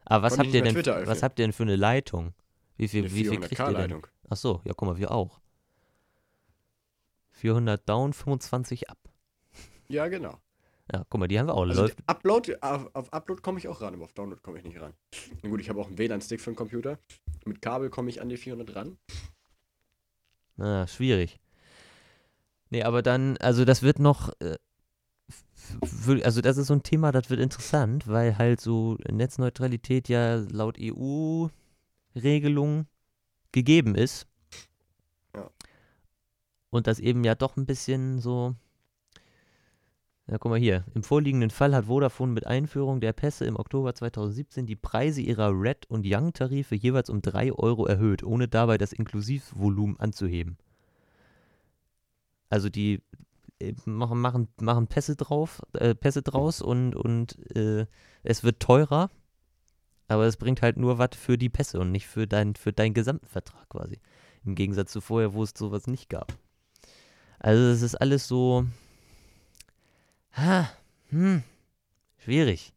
[0.05, 2.35] Aber was habt ihr denn, Twitter was habt ihr denn für eine Leitung?
[2.77, 3.75] Wie viel, Eine wie viel kriegt ihr denn?
[3.77, 4.07] 400k-Leitung.
[4.29, 5.41] Ach so, ja, guck mal, wir auch.
[7.33, 8.99] 400 down, 25 up.
[9.89, 10.39] Ja, genau.
[10.93, 11.63] Ja, guck mal, die haben wir auch.
[11.67, 14.81] Also Upload, auf, auf Upload komme ich auch ran, aber auf Download komme ich nicht
[14.81, 14.93] ran.
[15.43, 16.99] Na gut, ich habe auch einen WLAN-Stick für den Computer.
[17.45, 18.99] Mit Kabel komme ich an die 400 ran.
[20.59, 21.41] Ah, schwierig.
[22.73, 24.57] Nee, aber dann, also das wird noch, äh,
[26.23, 30.79] also das ist so ein Thema, das wird interessant, weil halt so Netzneutralität ja laut
[30.81, 31.51] EU-Regelung
[33.53, 34.27] gegeben ist.
[35.37, 35.51] Ja.
[36.71, 38.55] Und das eben ja doch ein bisschen so,
[40.27, 43.95] ja guck mal hier, im vorliegenden Fall hat Vodafone mit Einführung der Pässe im Oktober
[43.95, 48.95] 2017 die Preise ihrer Red- und Young-Tarife jeweils um 3 Euro erhöht, ohne dabei das
[48.95, 50.57] Inklusivvolumen anzuheben.
[52.53, 53.01] Also die
[53.61, 57.87] äh, machen, machen, machen Pässe drauf, äh, Pässe draus und, und äh,
[58.25, 59.09] es wird teurer,
[60.07, 62.93] aber es bringt halt nur was für die Pässe und nicht für, dein, für deinen
[62.93, 64.01] gesamten Vertrag quasi.
[64.45, 66.35] Im Gegensatz zu vorher, wo es sowas nicht gab.
[67.39, 68.67] Also es ist alles so.
[70.37, 70.69] Ha,
[71.09, 71.43] hm,
[72.19, 72.75] schwierig.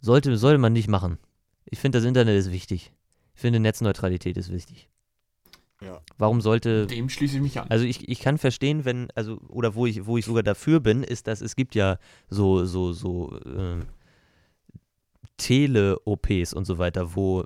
[0.00, 1.18] Sollte, sollte man nicht machen.
[1.64, 2.92] Ich finde, das Internet ist wichtig.
[3.34, 4.88] Ich finde, Netzneutralität ist wichtig.
[5.80, 6.00] Ja.
[6.18, 6.86] Warum sollte.
[6.88, 7.68] Dem schließe ich mich an.
[7.70, 11.04] Also ich, ich kann verstehen, wenn, also, oder wo ich, wo ich sogar dafür bin,
[11.04, 13.86] ist, dass es gibt ja so, so, so ähm,
[15.36, 17.44] Tele-OPs und so weiter, wo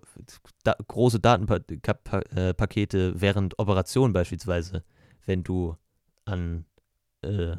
[0.65, 4.83] da, große Datenpakete während Operationen beispielsweise,
[5.27, 5.77] wenn du
[6.25, 6.65] an,
[7.23, 7.57] äh,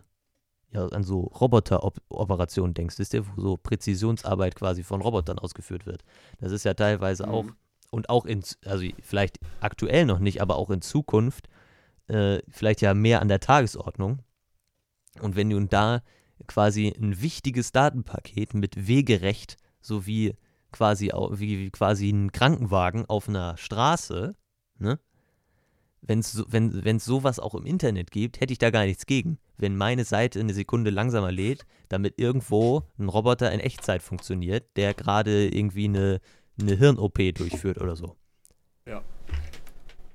[0.72, 6.04] ja, an so Roboter-Operationen denkst, wisst ihr, wo so Präzisionsarbeit quasi von Robotern ausgeführt wird.
[6.40, 7.32] Das ist ja teilweise Mhm.
[7.32, 7.46] auch,
[7.94, 11.48] und auch in, also vielleicht aktuell noch nicht, aber auch in Zukunft
[12.08, 14.20] äh, vielleicht ja mehr an der Tagesordnung.
[15.22, 16.02] Und wenn du da
[16.48, 20.36] quasi ein wichtiges Datenpaket mit Wegerecht sowie
[20.72, 24.36] quasi wie, wie quasi ein Krankenwagen auf einer Straße,
[24.80, 25.00] ne?
[26.06, 29.38] Wenn's, wenn es sowas auch im Internet gibt, hätte ich da gar nichts gegen.
[29.56, 34.94] Wenn meine Seite eine Sekunde langsamer lädt, damit irgendwo ein Roboter in Echtzeit funktioniert, der
[34.94, 36.20] gerade irgendwie eine,
[36.60, 38.16] eine Hirn-OP durchführt oder so.
[38.86, 39.04] Ja.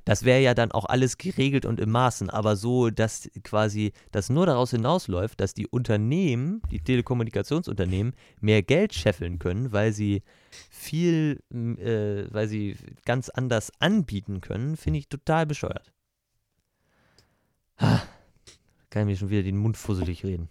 [0.09, 4.31] Das wäre ja dann auch alles geregelt und im Maßen, aber so, dass quasi das
[4.31, 10.22] nur daraus hinausläuft, dass die Unternehmen, die Telekommunikationsunternehmen, mehr Geld scheffeln können, weil sie
[10.70, 15.92] viel, äh, weil sie ganz anders anbieten können, finde ich total bescheuert.
[17.77, 18.01] Ah,
[18.88, 20.48] Kann ich mir schon wieder den Mund fusselig reden.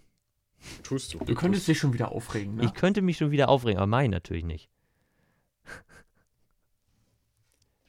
[0.84, 1.18] Tust du.
[1.18, 2.64] Du könntest dich schon wieder aufregen, ne?
[2.64, 4.70] Ich könnte mich schon wieder aufregen, aber mein natürlich nicht.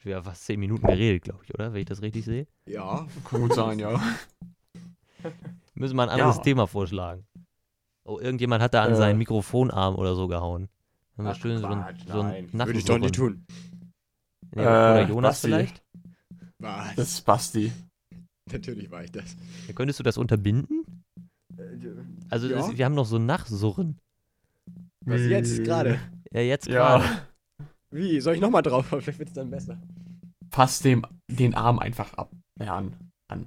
[0.02, 1.72] Wir haben fast zehn Minuten geredet, glaube ich, oder?
[1.72, 2.46] Wenn ich das richtig sehe.
[2.66, 3.06] Ja.
[3.28, 4.00] Kann gut sein, ja.
[5.74, 6.42] Müssen wir ein anderes Ja.
[6.42, 7.26] Thema vorschlagen.
[8.04, 8.96] Oh, irgendjemand hat da an Äh.
[8.96, 10.68] seinen Mikrofonarm oder so gehauen.
[11.16, 13.44] Haben wir Ach, schön so ein, Quatsch, so ein Würde ich doch nicht tun.
[14.54, 15.46] Nee, oder Äh, Jonas Basti.
[15.46, 15.82] vielleicht?
[16.58, 16.94] Was?
[16.96, 17.72] Das ist Basti.
[18.50, 19.36] Natürlich war ich das.
[19.68, 21.04] Ja, könntest du das unterbinden?
[22.30, 22.58] Also ja.
[22.58, 23.98] es, wir haben noch so Nachsurren.
[25.04, 26.00] Was jetzt gerade?
[26.32, 27.04] Ja, jetzt gerade.
[27.90, 28.20] Wie?
[28.20, 28.86] Soll ich nochmal drauf?
[28.88, 29.78] Vielleicht wird es dann besser.
[30.50, 32.30] Pass dem den Arm einfach ab.
[32.58, 32.96] Ja, an.
[33.28, 33.46] an.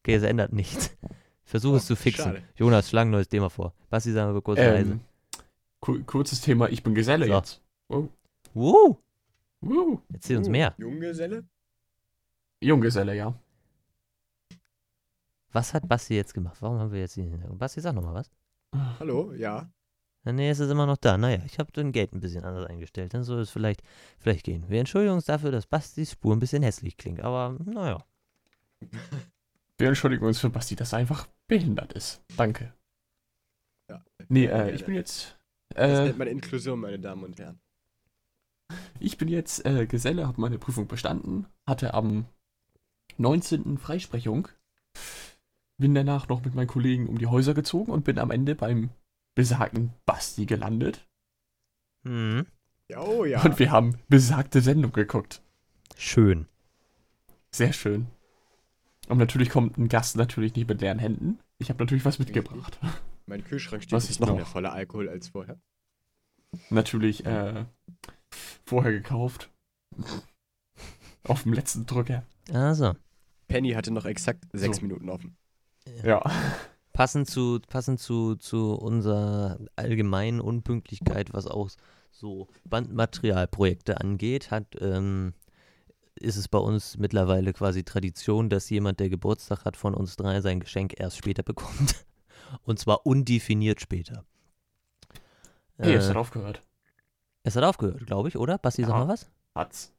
[0.00, 0.96] Okay, es ändert nichts.
[1.44, 2.24] Versuch Oh, es zu fixen.
[2.24, 2.42] schade.
[2.56, 3.72] Jonas, schlag ein neues Thema vor.
[3.90, 4.92] Basti, sagen wir kurz leise.
[4.92, 5.00] Ähm,
[5.80, 7.32] ku kurzes Thema, ich bin Geselle So.
[7.34, 7.62] jetzt.
[7.88, 8.08] Oh.
[8.54, 8.96] Wuhu,
[9.62, 10.74] Uh, erzähl uns Uh, mehr.
[10.78, 11.44] Junggeselle?
[12.60, 13.34] Junggeselle, ja.
[15.52, 16.56] Was hat Basti jetzt gemacht?
[16.60, 17.26] Warum haben wir jetzt hier...
[17.52, 18.30] Basti, sag nochmal was.
[19.00, 19.32] Hallo?
[19.34, 19.68] Ja.
[20.26, 21.16] Na, Nee, es ist immer noch da.
[21.16, 23.14] Naja, ich habe den Gate ein bisschen anders eingestellt.
[23.14, 23.82] Dann soll es vielleicht,
[24.18, 24.68] vielleicht gehen.
[24.68, 27.20] Wir entschuldigen uns dafür, dass Bastis Spur ein bisschen hässlich klingt.
[27.20, 28.04] Aber naja.
[29.78, 32.22] Wir entschuldigen uns für Basti, dass er einfach behindert ist.
[32.38, 32.72] Danke.
[33.90, 34.02] ja.
[34.28, 35.38] Nee, äh, ich bin jetzt.
[35.68, 37.60] Das Äh, nennt man Inklusion, meine Damen und Herren.
[38.98, 42.24] ich bin jetzt äh, Geselle, habe meine Prüfung bestanden, hatte am
[43.18, 43.76] 19.
[43.76, 44.48] Freisprechung,
[45.76, 48.88] bin danach noch mit meinen Kollegen um die Häuser gezogen und bin am Ende beim
[49.36, 51.06] besagten Basti gelandet.
[52.04, 52.46] Hm.
[52.88, 53.42] Ja, oh ja.
[53.42, 55.40] Und wir haben besagte Sendung geguckt.
[55.96, 56.46] Schön.
[57.52, 58.08] Sehr schön.
[59.08, 61.38] Und natürlich kommt ein Gast natürlich nicht mit leeren Händen.
[61.58, 62.78] Ich habe natürlich was mitgebracht.
[63.26, 65.60] mein Kühlschrank steht Was jetzt ist noch mehr voller Alkohol als vorher.
[66.70, 67.64] natürlich äh,
[68.64, 69.50] vorher gekauft.
[71.24, 72.24] Auf dem letzten Drücker.
[72.52, 72.94] Also.
[73.48, 74.82] Penny hatte noch exakt sechs So.
[74.82, 75.36] Minuten offen.
[76.02, 76.22] Ja.
[76.96, 81.68] Passend zu, passend zu, zu unserer allgemeinen Unpünktlichkeit, was auch
[82.10, 85.34] so Bandmaterialprojekte angeht, hat, ähm,
[86.14, 90.40] ist es bei uns mittlerweile quasi Tradition, dass jemand, der Geburtstag hat, von uns drei
[90.40, 92.06] sein Geschenk erst später bekommt.
[92.62, 94.24] Und zwar undefiniert später.
[95.76, 96.62] Es Äh, hat aufgehört.
[97.42, 98.56] es hat aufgehört, glaube ich, oder?
[98.56, 98.98] Basti, sag Ja.
[99.00, 99.30] mal was?
[99.54, 99.92] Hat's.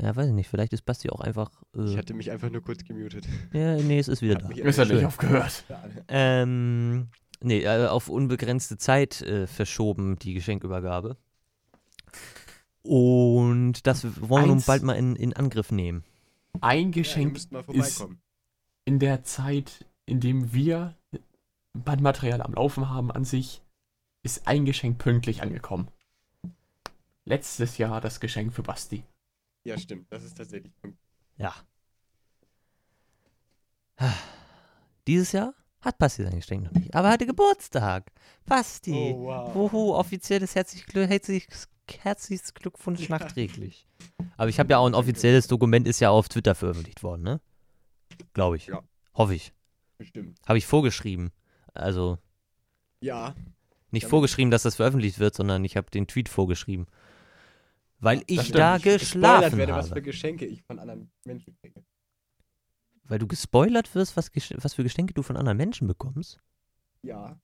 [0.00, 0.48] Ja, weiß ich nicht.
[0.48, 1.50] Vielleicht ist Basti auch einfach.
[1.74, 3.26] Ich Äh, hatte mich einfach nur kurz gemutet.
[3.52, 4.48] ja, nee, es ist wieder da.
[4.48, 4.96] hat Schön.
[4.96, 5.64] nicht aufgehört.
[5.68, 5.82] Ja.
[6.08, 7.08] Ähm,
[7.40, 11.16] nee, äh, auf unbegrenzte Zeit äh, verschoben, die Geschenkübergabe.
[12.82, 16.04] Und das wollen wir nun Eins- bald mal in, in Angriff nehmen.
[16.60, 18.06] Ein Ja, Geschenk mal ist
[18.84, 20.94] in der Zeit, in dem wir
[21.74, 23.60] Bandmaterial am Laufen haben an sich,
[24.22, 25.88] ist ein Geschenk pünktlich angekommen.
[27.24, 29.02] Letztes Jahr das Geschenk für Basti.
[29.66, 30.06] Ja, stimmt.
[30.12, 30.72] Das ist tatsächlich.
[31.38, 31.52] Ja.
[35.08, 38.12] Dieses Jahr hat Basti sein Geschenk noch nicht, aber er hatte Geburtstag.
[38.44, 39.12] Basti.
[39.14, 39.54] Oh, wow.
[39.54, 41.68] Wuhu, offizielles herzlich, herzliches,
[42.00, 43.18] herzliches Glückwunsch Ja.
[43.18, 43.88] nachträglich.
[44.36, 47.40] Aber ich habe ja auch ein offizielles Dokument, ist ja auf Twitter veröffentlicht worden, ne?
[48.34, 48.66] Glaube ich.
[48.66, 48.82] Ja.
[49.14, 49.52] Hoffe ich.
[49.98, 50.38] Bestimmt.
[50.46, 51.32] Habe ich vorgeschrieben.
[51.74, 52.18] Also
[53.00, 53.34] Ja.
[53.90, 56.86] nicht vorgeschrieben, dass das veröffentlicht wird, sondern ich habe den Tweet vorgeschrieben.
[57.98, 58.56] Weil ich stimmt.
[58.56, 60.02] da gespoilert geschlafen werde, was für habe.
[60.02, 61.82] Geschenke ich von anderen Menschen kriege.
[63.04, 64.30] Weil du gespoilert wirst, was,
[64.62, 66.38] was für Geschenke du von anderen Menschen bekommst.
[67.02, 67.38] Ja.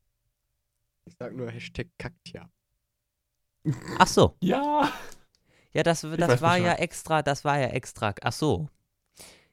[1.04, 2.50] Ich sag nur Hashtag Kaktia.
[3.98, 4.36] Ach so.
[4.42, 4.92] Ja!
[5.74, 8.14] Ja, das, das war ja extra, das war ja extra.
[8.20, 8.68] Ach so.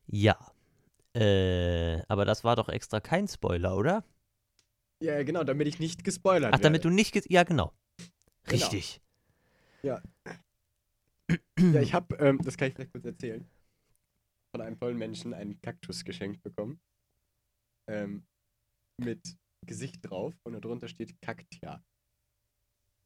[0.08, 0.38] Ja.
[1.16, 4.04] Äh, aber das war doch extra kein Spoiler, oder?
[5.02, 6.96] Ja, ja, genau, damit ich nicht gespoilert Ach, damit du werde.
[6.96, 7.14] nicht.
[7.14, 7.72] ge- Ja, genau.
[8.44, 8.52] Genau.
[8.52, 9.00] Richtig.
[11.30, 11.38] Ja,
[11.82, 13.48] ich habe, ähm, das kann ich vielleicht kurz erzählen,
[14.56, 16.80] von einem tollen Menschen einen Kaktus geschenkt bekommen.
[17.90, 18.26] Ähm,
[19.00, 21.84] mit Gesicht drauf und darunter steht Kaktia.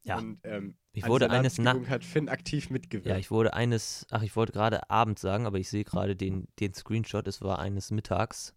[0.04, 0.18] Ja.
[0.18, 3.06] Und, ähm, Ich wurde eines hat Finn aktiv mitgewirkt.
[3.06, 6.46] Ja, ich wurde eines, ach, ich wollte gerade Abend sagen, aber ich sehe gerade den,
[6.60, 7.26] den Screenshot.
[7.26, 8.54] Es war eines Mittags,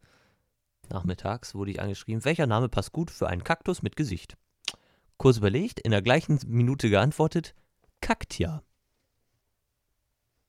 [0.90, 2.26] nachmittags, wurde ich angeschrieben.
[2.26, 4.38] Welcher Name passt gut für einen Kaktus mit Gesicht?
[5.18, 7.56] Kurz überlegt, in der gleichen Minute geantwortet,
[8.02, 8.62] Kaktia.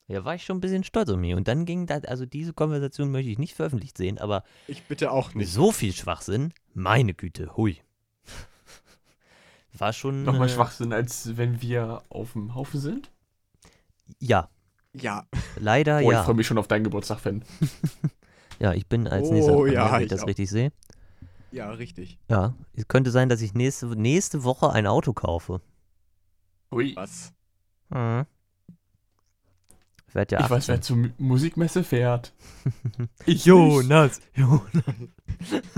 [0.08, 1.34] Ja, war ich schon ein bisschen stolz auf mich.
[1.34, 5.10] Und dann ging das, also diese Konversation möchte ich nicht veröffentlicht sehen, aber Ich bitte
[5.12, 5.52] auch nicht.
[5.52, 7.80] so viel Schwachsinn, meine Güte, hui.
[9.74, 10.24] War schon.
[10.24, 13.10] Nochmal äh, Schwachsinn, als wenn wir auf dem Haufen sind.
[14.18, 14.48] Ja.
[14.94, 15.26] Ja.
[15.56, 16.24] Leider Oh, ich ja.
[16.24, 17.44] freue mich schon auf deinen Geburtstag, Fan.
[18.60, 20.26] Ja, ich bin als Oh, nächster dran, ja, wenn ich ich das auch.
[20.26, 20.72] richtig sehe.
[21.52, 22.18] Ja, richtig.
[22.28, 25.60] Ja, es könnte sein, dass ich nächste, nächste Woche ein Auto kaufe.
[26.72, 26.96] Ui.
[26.96, 27.32] Was?
[27.90, 28.26] Mhm.
[30.14, 30.74] Ja ich weiß, 18.
[30.74, 32.32] wer zur Mu- Musikmesse fährt.
[33.26, 34.62] Ich Jonas, Jonas.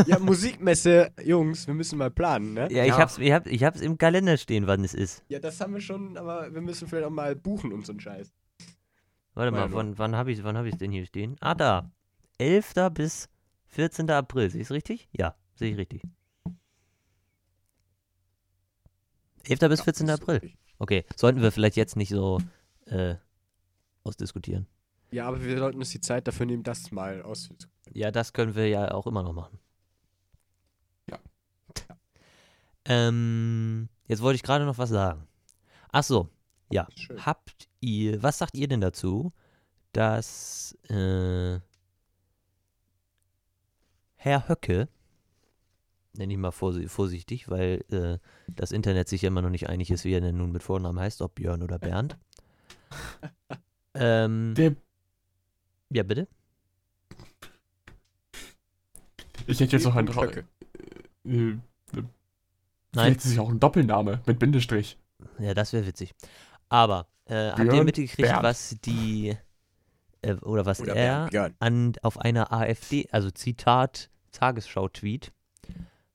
[0.07, 2.69] Ja, Musikmesse, Jungs, wir müssen mal planen, ne?
[2.73, 2.99] Ja, ich Ja.
[2.99, 5.23] hab's, ich, hab, ich hab's im Kalender stehen, wann es ist.
[5.29, 8.01] Ja, das haben wir schon, aber wir müssen vielleicht auch mal buchen und so einen
[8.01, 8.33] Scheiß.
[9.35, 11.37] Warte mal, wann, wann habe ich wann hab ich denn hier stehen?
[11.41, 11.91] Ah, da.
[12.39, 12.75] 11.
[12.93, 13.29] bis
[13.67, 14.11] 14.
[14.11, 14.51] April.
[14.51, 15.09] Sehe ich richtig?
[15.13, 16.03] Ja, sehe ich richtig.
[19.45, 19.61] 11.
[19.69, 20.09] bis Ja, 14.
[20.09, 20.53] ist April.
[20.79, 22.41] Okay, sollten wir vielleicht jetzt nicht so
[22.87, 23.17] äh,
[24.05, 24.67] ausdiskutieren.
[25.11, 27.97] Ja, aber wir sollten uns die Zeit dafür nehmen, das mal auszudiskutieren.
[27.97, 29.59] Ja, das können wir ja auch immer noch machen.
[31.11, 31.19] Ja.
[32.85, 35.27] Ähm, jetzt wollte ich gerade noch was sagen.
[35.91, 36.29] Ach so,
[36.71, 36.87] ja.
[36.95, 37.27] Schön.
[37.27, 39.33] Habt ihr, was sagt ihr denn dazu,
[39.93, 41.59] dass äh,
[44.15, 44.89] Herr Höcke,
[46.13, 49.91] nenne ich mal vorsi- vorsichtig, weil äh, das Internet sich ja immer noch nicht einig
[49.91, 52.17] ist, wie er denn nun mit Vornamen heißt, ob Björn oder Bernd.
[53.95, 54.75] ähm, Der,
[55.91, 56.29] ja, bitte?
[59.47, 60.25] ich hätte jetzt noch einen drauf.
[60.25, 60.45] Höcke.
[61.25, 61.57] Äh,
[62.93, 63.05] Nein.
[63.05, 64.99] Vielleicht ist es ja auch ein Doppelname mit Bindestrich.
[65.39, 66.15] Ja, das wäre witzig.
[66.69, 68.43] Aber äh, habt ihr mitgekriegt, Bernd.
[68.43, 69.37] was die
[70.23, 75.33] äh, oder was Oder er an auf einer AfD, also Zitat Tagesschau-Tweet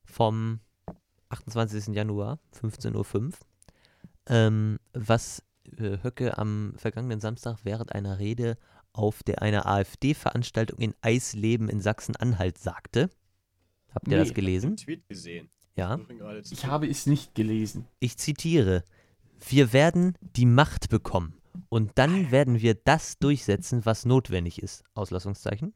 [0.03, 0.59] vom
[1.29, 1.95] 28.
[1.95, 3.31] Januar 15:05 Uhr,
[4.27, 5.43] ähm, was
[5.77, 8.57] äh, Höcke am vergangenen Samstag während einer Rede
[8.93, 13.09] auf der einer AfD-Veranstaltung in Eisleben in Sachsen-Anhalt sagte.
[13.93, 14.23] Habt ihr Nee.
[14.23, 14.77] das gelesen?
[14.77, 15.49] Tweet gesehen.
[15.75, 15.99] Ja.
[16.49, 17.85] Ich habe es nicht gelesen.
[17.99, 18.83] Ich zitiere,
[19.49, 21.33] wir werden die Macht bekommen
[21.69, 24.83] und dann werden wir das durchsetzen, was notwendig ist.
[24.93, 25.73] Auslassungszeichen.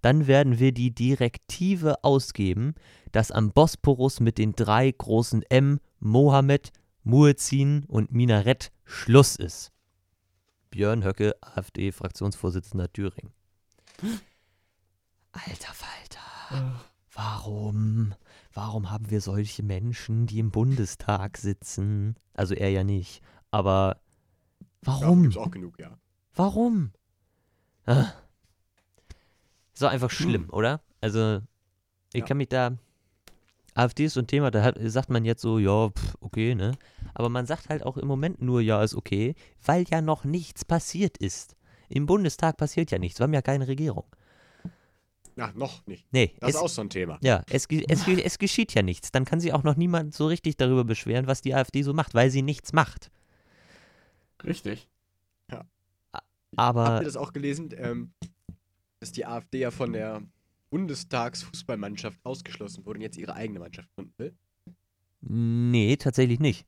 [0.00, 2.74] Dann werden wir die Direktive ausgeben,
[3.12, 6.72] dass am Bosporus mit den drei großen M, Mohammed,
[7.04, 9.72] Muezzin und Minarett Schluss ist.
[10.70, 13.32] Björn Höcke, AfD-Fraktionsvorsitzender Thüringen.
[15.32, 16.80] Alter Falter.
[17.12, 18.14] Warum?
[18.54, 22.16] Warum haben wir solche Menschen, die im Bundestag sitzen?
[22.34, 23.22] Also er ja nicht.
[23.50, 24.00] Aber
[24.84, 25.22] Ja, warum?
[25.22, 25.98] gibt's auch genug, ja.
[26.34, 26.92] Warum?
[27.84, 28.12] Ah.
[29.74, 30.82] Ist doch einfach schlimm, oder?
[31.00, 31.40] Also,
[32.12, 32.26] ich Ja.
[32.26, 32.78] kann mich da.
[33.74, 36.72] AfD ist so ein Thema, da hat, sagt man jetzt so, ja, pf, okay, ne?
[37.14, 40.64] Aber man sagt halt auch im Moment nur, ja, ist okay, weil ja noch nichts
[40.64, 41.56] passiert ist.
[41.88, 44.04] Im Bundestag passiert ja nichts, wir haben ja keine Regierung.
[45.34, 46.06] Na, noch nicht.
[46.12, 47.18] Nee, Das es, ist auch so ein Thema.
[47.22, 49.12] ja, es, es, es geschieht ja nichts.
[49.12, 52.12] Dann kann sich auch noch niemand so richtig darüber beschweren, was die AfD so macht,
[52.14, 53.10] weil sie nichts macht.
[54.44, 54.88] Richtig.
[56.54, 58.12] Habt Aber ihr das auch gelesen, ähm,
[59.00, 60.20] dass die AfD ja von der
[60.72, 64.34] Bundestagsfußballmannschaft ausgeschlossen wurde und jetzt ihre eigene Mannschaft gründen will?
[65.20, 66.66] nee, tatsächlich nicht.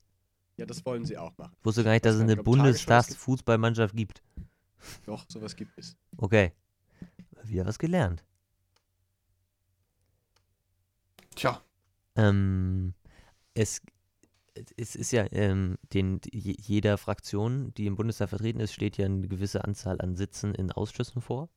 [0.57, 1.53] Ja, das wollen sie auch machen.
[1.59, 2.37] Ich wusste gar nicht, dass es eine.
[2.37, 4.21] Bundestagsfußballmannschaft gibt.
[5.05, 5.97] Doch, sowas gibt es.
[6.17, 6.53] Okay.
[7.43, 8.23] Wieder was gelernt.
[11.35, 11.61] Tja,
[12.15, 12.93] Ähm,
[13.53, 13.81] es,
[14.77, 19.05] es ist ja, ähm, den, je- jeder Fraktion, die im Bundestag vertreten ist, steht ja
[19.05, 21.49] eine gewisse Anzahl an Sitzen in Ausschüssen vor.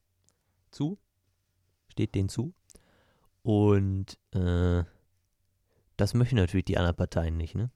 [0.72, 0.98] Zu.
[1.98, 2.54] Steht denen zu.
[3.42, 4.84] Und äh,
[5.96, 7.72] das möchten natürlich die anderen Parteien nicht, ne?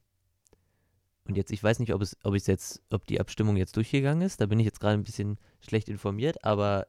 [1.24, 4.22] Und jetzt, ich weiß nicht, ob es, ob es jetzt, ob die Abstimmung jetzt durchgegangen
[4.22, 4.40] ist.
[4.40, 6.86] Da bin ich jetzt gerade ein bisschen schlecht informiert, aber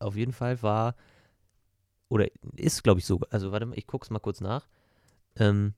[0.00, 0.96] auf jeden Fall war
[2.08, 3.20] oder ist, glaube ich, so.
[3.30, 4.66] Also warte mal, ich gucke es mal kurz nach.
[5.36, 5.74] Ähm,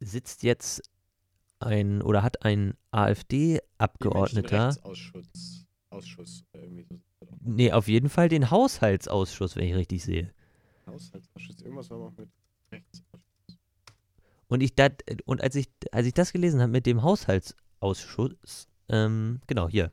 [0.00, 0.82] sitzt jetzt
[1.60, 7.00] ein oder hat ein AfD-Abgeordneter, Ausschuss, Ausschuss, irgendwie so.
[7.44, 10.32] Nee, auf jeden Fall den Haushaltsausschuss, wenn ich richtig sehe.
[10.86, 12.28] Haushaltsausschuss, irgendwas war noch mit
[12.70, 13.58] Rechtsausschuss.
[14.48, 19.40] Und ich dat, und als ich, als ich das gelesen habe mit dem Haushaltsausschuss, ähm,
[19.46, 19.90] genau, hier.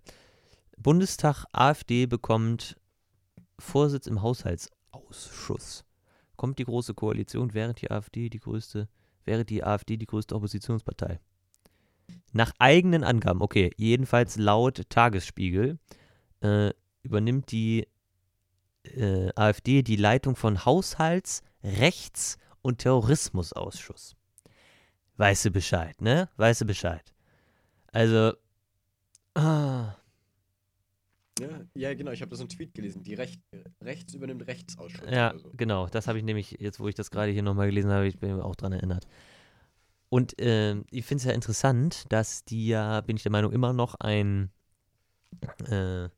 [0.77, 2.77] Bundestag AfD bekommt
[3.57, 5.85] Vorsitz im Haushaltsausschuss.
[6.35, 8.88] Kommt die große Koalition, während die AfD die größte,
[9.25, 11.19] wäre die AfD die größte Oppositionspartei.
[12.32, 15.80] Nach eigenen Angaben, okay, jedenfalls laut Tagesspiegel,
[16.41, 16.71] äh,
[17.04, 17.88] übernimmt die
[18.84, 24.16] äh, AfD die Leitung von Haushalts-, Rechts- und Terrorismusausschuss.
[25.18, 26.30] Weißt du Bescheid, ne?
[26.38, 27.14] Weißt du Bescheid.
[27.91, 28.34] Also,
[29.36, 29.95] ah,
[31.39, 33.04] Ja, ja, genau, ich habe da so einen Tweet gelesen.
[33.04, 33.41] Die Recht,
[33.82, 35.10] Rechts übernimmt Rechtsausschuss.
[35.10, 35.52] ja, so.
[35.56, 38.20] genau, das habe ich nämlich, jetzt wo ich das gerade hier nochmal gelesen habe, ich
[38.20, 39.08] bin mir auch dran erinnert.
[40.10, 43.74] Und ähm, ich finde es ja interessant, dass die ja, bin ich der Meinung, immer
[43.74, 44.52] noch ein
[45.70, 46.10] äh,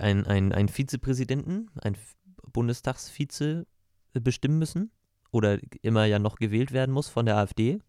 [0.00, 1.96] Ein, ein, ein Vizepräsidenten, ein
[2.52, 3.66] Bundestagsvize
[4.14, 4.90] äh, bestimmen müssen
[5.30, 7.80] oder immer ja noch gewählt werden muss von der AfD.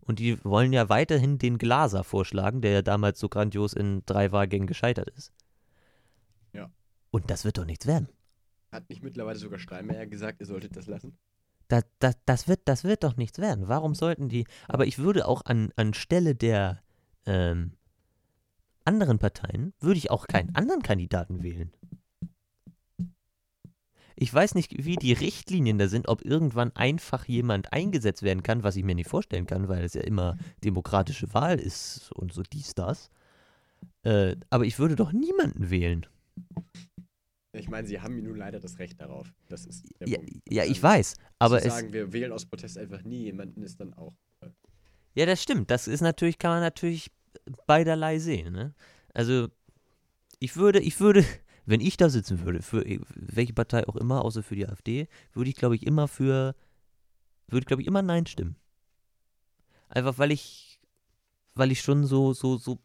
[0.00, 4.32] Und die wollen ja weiterhin den Glaser vorschlagen, der ja damals so grandios in drei
[4.32, 5.32] Wahlgängen gescheitert ist.
[6.52, 6.70] Ja.
[7.10, 8.08] Und das wird doch nichts werden.
[8.72, 11.16] Hat nicht mittlerweile sogar Steinmeier gesagt, ihr solltet das lassen?
[11.68, 13.68] Das, das, das, wird, das wird doch nichts werden.
[13.68, 14.46] Warum sollten die.
[14.66, 16.82] Aber ich würde auch an, an Stelle der
[17.26, 17.74] ähm,
[18.90, 21.72] anderen Parteien, würde ich auch keinen anderen Kandidaten wählen.
[24.16, 28.62] Ich weiß nicht, wie die Richtlinien da sind, ob irgendwann einfach jemand eingesetzt werden kann,
[28.64, 32.42] was ich mir nicht vorstellen kann, weil es ja immer demokratische Wahl ist und so
[32.42, 33.10] dies, das.
[34.02, 36.06] Äh, aber ich würde doch niemanden wählen.
[37.52, 39.32] Ich meine, sie haben nun leider das Recht darauf.
[39.48, 40.32] Das ist der Ja, Punkt.
[40.50, 41.14] ja ich Dann weiß.
[41.38, 44.14] Aber zu es, sagen, wir wählen aus Protest einfach nie jemanden, ist dann auch.
[45.14, 45.70] Ja, das stimmt.
[45.70, 47.10] Das ist natürlich, kann man natürlich
[47.66, 48.52] beiderlei sehen.
[48.52, 48.74] Ne?
[49.14, 49.48] Also,
[50.38, 51.24] ich würde, ich würde,
[51.66, 55.08] wenn ich da sitzen würde, für e- welche Partei auch immer, außer für die AfD,
[55.32, 56.54] würde ich, glaube ich, immer für,
[57.48, 58.56] würde, glaube ich, immer Nein stimmen.
[59.88, 60.80] Einfach weil ich,
[61.54, 62.78] weil ich schon so, so, so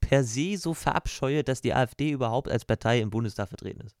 [0.00, 3.96] per se so verabscheue, dass die AfD überhaupt als Partei im Bundestag vertreten ist.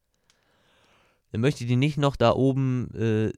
[1.32, 3.32] Dann möchte die nicht noch da oben äh,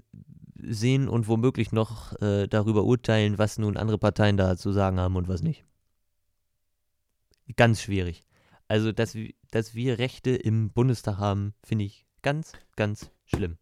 [0.61, 5.17] sehen und womöglich noch äh, darüber urteilen, was nun andere Parteien da zu sagen haben
[5.17, 5.65] und was nicht.
[7.57, 8.25] Ganz schwierig.
[8.69, 9.17] Also, dass,
[9.51, 13.57] dass wir Rechte im Bundestag haben, finde ich ganz, ganz schlimm.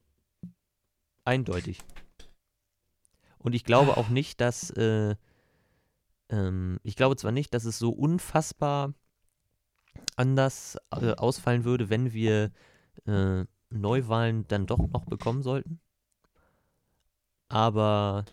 [1.25, 1.79] Eindeutig.
[3.39, 5.15] Und ich glaube auch nicht, dass, äh,
[6.31, 8.95] ähm, ich glaube zwar nicht, dass es so unfassbar
[10.17, 12.51] anders äh, ausfallen würde, wenn wir
[13.07, 15.81] äh, Neuwahlen dann doch noch bekommen sollten.
[17.49, 18.25] Aber,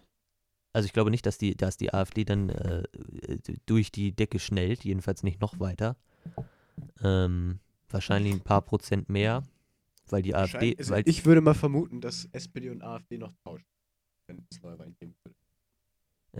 [0.74, 2.84] also ich glaube nicht, dass die, dass die AfD dann äh,
[3.68, 5.96] durch die Decke schnellt, jedenfalls nicht noch weiter.
[7.04, 7.60] Ähm,
[7.90, 9.44] wahrscheinlich ein paar Prozent mehr,
[10.10, 13.66] weil die AfD, also weil, ich würde mal vermuten, dass SPD und AfD noch tauschen,
[14.28, 15.38] wenn es Neuwahlen geben würde.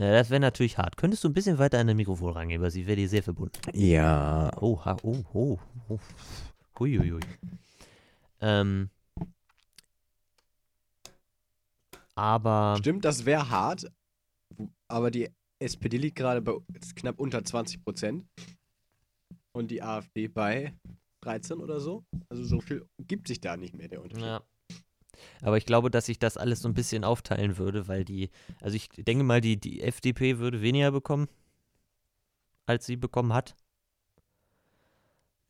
[0.04, 0.98] ja, das wäre natürlich hart.
[0.98, 3.60] Könntest du ein bisschen weiter an das Mikrofon rangehen, weil sie wäre dir sehr verbunden.
[3.74, 4.50] Ja.
[4.60, 5.60] Oh, ha, oh, oh,
[5.90, 6.00] oh.
[6.80, 7.22] Huiuiui.
[8.42, 8.90] Ähm,
[12.16, 13.92] aber, Stimmt, das wäre hart,
[14.94, 15.30] aber die
[15.60, 16.54] SPD liegt gerade bei
[16.96, 18.26] knapp unter 20 Prozent
[19.52, 20.74] und die AfD bei
[21.22, 22.06] 13 oder so.
[22.30, 24.26] Also so viel gibt sich da nicht mehr der Unterschied.
[24.26, 24.42] ja.
[25.42, 28.30] Aber ich glaube, dass sich das alles so ein bisschen aufteilen würde, weil die,
[28.62, 31.28] also ich denke mal, die, die FDP würde weniger bekommen,
[32.66, 33.56] als sie bekommen hat.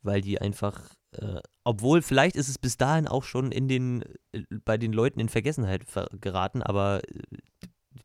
[0.02, 4.42] Weil die einfach, äh, obwohl vielleicht ist es bis dahin auch schon in den, äh,
[4.64, 7.22] bei den Leuten in Vergessenheit ver geraten, aber äh,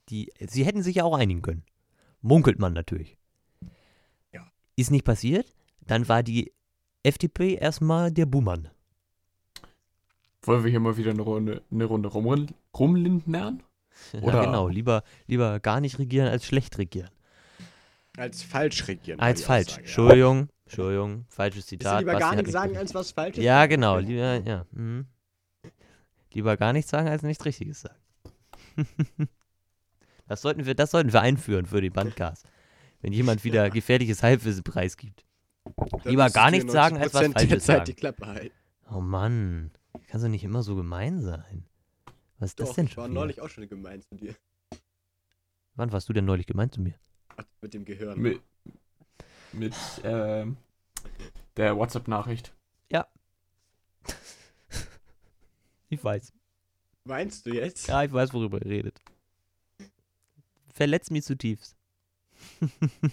[0.09, 1.63] die, sie hätten sich ja auch einigen können.
[2.21, 3.17] Munkelt man natürlich.
[4.33, 4.51] Ja.
[4.75, 6.51] Ist nicht passiert, dann war die
[7.03, 8.69] FDP erstmal der Buhmann.
[10.43, 13.63] Wollen wir hier mal wieder eine Runde, eine Runde rum, rumlindnern?
[14.13, 17.09] Ja, Oder- genau, lieber, lieber gar nicht regieren als schlecht regieren.
[18.17, 19.19] Als falsch regieren.
[19.19, 19.67] Als falsch.
[19.67, 19.87] Aussage, ja.
[19.87, 21.99] Entschuldigung, Entschuldigung, falsches ja Zitat.
[21.99, 23.43] lieber gar nichts nicht sagen, als was falsch ist?
[23.43, 24.65] Ja, genau, lieber, ja.
[24.71, 25.05] mhm.
[26.33, 27.99] Lieber gar nichts sagen, als nichts Richtiges sagen.
[30.29, 32.45] das, sollten wir, das sollten wir einführen für den Bandcast.
[33.01, 35.25] Wenn jemand wieder gefährliches Halbwissen preisgibt.
[35.75, 37.85] Dann lieber gar nichts sagen, als was 90% der Falsches sagen.
[37.85, 38.55] die Klappe halten.
[38.91, 39.71] Oh Mann,
[40.07, 41.65] kannst du nicht immer so gemein sein.
[42.37, 43.11] Was ist das Doch, denn ich war schon?
[43.11, 43.21] wieder?
[43.21, 44.35] neulich auch schon gemein zu dir.
[45.75, 46.95] Wann warst du denn neulich gemeint zu mir?
[47.35, 48.19] Ach, Mit dem Gehirn.
[48.19, 48.41] Mit,
[49.51, 49.73] mit
[50.03, 50.57] ähm,
[51.57, 52.53] der WhatsApp-Nachricht.
[55.91, 56.31] Ich weiß.
[57.03, 57.87] Meinst du jetzt?
[57.87, 59.01] Ja, ich weiß, worüber ihr redet.
[60.79, 61.75] Verletzt mich zutiefst.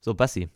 [0.00, 0.48] so, Bassi.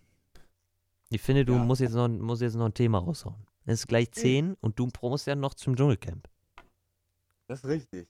[1.08, 1.62] Ich finde, du Ja.
[1.64, 3.46] musst, jetzt noch, musst jetzt noch ein Thema raushauen.
[3.64, 6.28] Es ist gleich 10 und du musst ja noch zum Dschungelcamp.
[7.46, 8.08] Das ist richtig.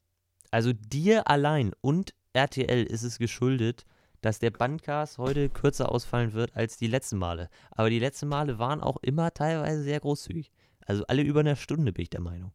[0.51, 3.85] Also dir allein und RTL ist es geschuldet,
[4.23, 7.51] dass der Bandcast heute kürzer ausfallen wird als die letzten Male.
[7.71, 10.51] Aber die letzten Male waren auch immer teilweise sehr großzügig.
[10.87, 12.53] Also alle über eine Stunde bin ich der Meinung.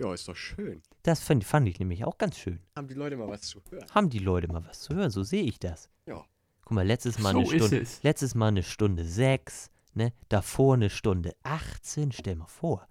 [0.00, 0.80] Ja, ist doch schön.
[1.02, 2.58] Das fand, fand ich nämlich auch ganz schön.
[2.74, 3.84] Haben die Leute mal was zu hören?
[3.94, 5.10] haben die Leute mal was zu hören.
[5.10, 5.90] So sehe ich das.
[6.06, 6.24] Ja.
[6.64, 7.78] Guck mal, letztes Mal So eine ist Stunde.
[7.80, 8.02] es.
[8.02, 10.12] Letztes Mal eine Stunde sechs, ne?
[10.30, 12.86] Davor eine Stunde 18, stell mal vor.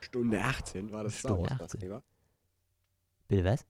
[0.00, 1.80] Stunde 18 war das Stunde Star Wars das 18.
[1.80, 2.02] Thema.
[3.28, 3.66] Bitte was?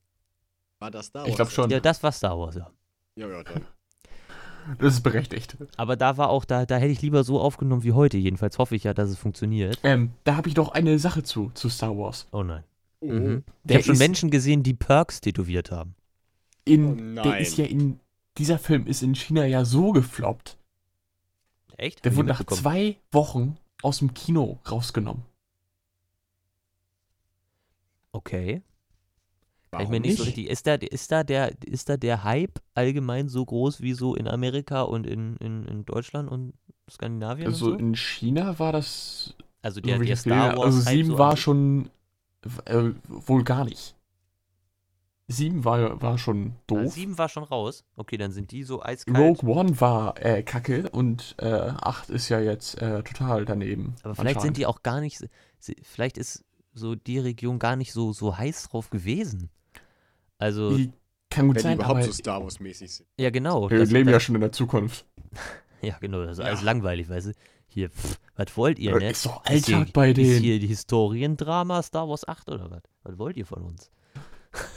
[0.78, 1.30] War das Star Wars?
[1.30, 1.70] Ich glaube schon.
[1.70, 2.70] Ja, das war Star Wars, ja.
[3.16, 3.66] Ja, ja, dann.
[4.78, 5.56] Das ist berechtigt.
[5.76, 8.16] Aber da war auch, da, da hätte ich lieber so aufgenommen wie heute.
[8.16, 9.78] Jedenfalls hoffe ich ja, dass es funktioniert.
[9.84, 12.26] Ähm, da habe ich doch eine Sache zu, zu Star Wars.
[12.32, 12.64] Oh nein.
[13.00, 13.44] Oh, Mhm.
[13.46, 15.94] Ich Der habe schon Menschen gesehen, die Perks tätowiert haben.
[16.64, 17.42] In, Oh der nein.
[17.42, 18.00] ist ja in,
[18.38, 20.58] dieser Film ist in China ja so gefloppt.
[21.76, 22.04] Echt?
[22.04, 25.22] Der wurde nach zwei Wochen aus dem Kino rausgenommen.
[28.12, 28.62] Okay.
[29.70, 30.48] Kann ich Warum mir nicht, so richtig.
[30.48, 34.26] Ist da, ist, da der, ist da der Hype allgemein so groß wie so in
[34.26, 36.54] Amerika und in, in, in Deutschland und
[36.90, 37.46] Skandinavien?
[37.48, 37.78] Also und so?
[37.78, 39.34] in China war das.
[39.60, 40.64] Also so der, der Star Wars.
[40.76, 41.90] also Hype 7 so war schon.
[42.66, 43.94] Äh, wohl gar nicht.
[45.28, 46.92] 7 war, war schon doof.
[46.92, 47.84] sieben war schon raus.
[47.96, 49.18] Okay, dann sind die so eiskalt.
[49.18, 53.96] Rogue One war äh, kacke und äh, 8 ist ja jetzt äh, total daneben.
[54.04, 55.18] Aber vielleicht sind die auch gar nicht.
[55.58, 59.50] sie- Vielleicht ist so die Region gar nicht so, so heiß drauf gewesen.
[60.38, 60.92] Also, Die
[61.28, 63.08] kann gut Wenn die sein, überhaupt aber so Star Wars-mäßig sind.
[63.18, 63.68] ja, genau.
[63.68, 65.06] wir leben ja schon in der Zukunft.
[65.82, 66.46] Ja, genau, das ist Ja.
[66.46, 67.32] alles langweilig, weißt du?
[67.76, 69.10] Hier, pff, was wollt ihr, ne?
[69.10, 70.42] Ist doch Ist hier- Alltag bei Ist denen.
[70.42, 72.80] hier die Historiendrama Star Wars 8 oder was?
[73.02, 73.90] Was wollt ihr von uns?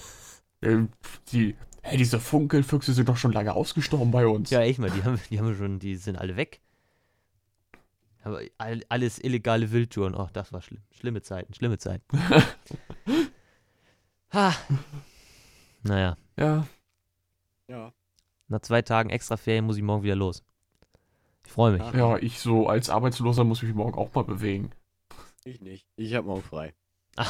[0.61, 0.87] Äh,
[1.31, 4.49] die, hey, diese Funkelfüchse sind doch schon lange ausgestorben bei uns.
[4.49, 6.59] Ja, echt mal, die haben, die haben schon, die sind alle weg.
[8.25, 10.81] Aber all, alles illegale Wildtouren, ach, das war schlimm.
[10.91, 12.03] Schlimme Zeiten, schlimme Zeiten.
[14.33, 14.53] ha.
[15.83, 16.67] Naja, ja.
[17.69, 17.93] Ja.
[18.49, 20.43] nach zwei Tagen extra Ferien muss ich morgen wieder los.
[21.49, 21.93] Ich freue mich.
[21.93, 22.15] Ja.
[22.17, 24.69] Ich so als Arbeitsloser muss mich morgen auch mal bewegen.
[25.43, 25.87] Ich nicht.
[25.95, 26.75] Ich hab morgen frei.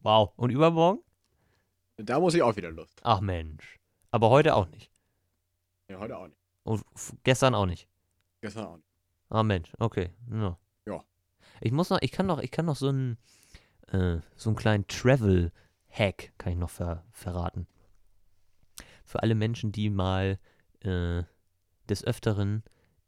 [0.00, 0.32] Wow.
[0.36, 1.00] Und übermorgen?
[1.96, 3.00] Da muss ich auch wieder Lust.
[3.02, 3.78] Ach Mensch.
[4.12, 4.92] Aber heute auch nicht.
[5.88, 6.38] Ja, heute auch nicht.
[6.62, 6.84] Und
[7.24, 7.88] gestern auch nicht.
[8.40, 8.88] Gestern auch nicht.
[9.30, 10.10] Ah Mensch, okay.
[10.30, 10.58] Ja.
[10.86, 11.04] Ja.
[11.60, 13.18] Ich muss noch, ich kann noch, ich kann noch so einen,
[13.88, 17.66] äh, so einen kleinen Travel-Hack kann ich noch ver verraten.
[19.04, 20.38] Für alle Menschen, die mal
[20.80, 21.24] äh,
[21.86, 22.62] des Öfteren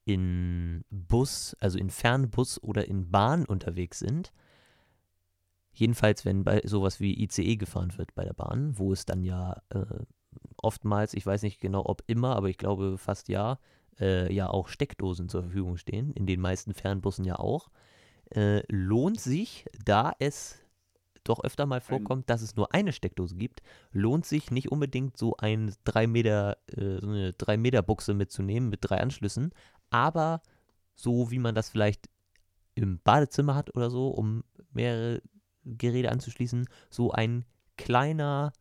[0.04, 4.32] in Bus, also in Fernbus oder in Bahn unterwegs sind.
[5.72, 9.60] Jedenfalls, wenn bei sowas wie ICE gefahren wird bei der Bahn, wo es dann ja
[9.68, 9.84] äh,
[10.56, 13.58] oftmals, ich weiß nicht genau, ob immer, aber ich glaube fast ja,
[14.00, 17.68] äh, ja auch Steckdosen zur Verfügung stehen, in den meisten Fernbussen ja auch,
[18.34, 20.58] äh, lohnt sich, da es
[21.24, 23.62] doch öfter mal vorkommt, dass es nur eine Steckdose gibt,
[23.92, 28.68] lohnt sich nicht unbedingt so ein 3 Meter, äh, so eine 3 Meter Buchse mitzunehmen
[28.68, 29.52] mit drei Anschlüssen,
[29.90, 30.42] aber
[30.94, 32.08] so wie man das vielleicht
[32.74, 35.22] im Badezimmer hat oder so, um mehrere
[35.64, 37.44] Geräte anzuschließen, so ein
[37.76, 38.52] kleiner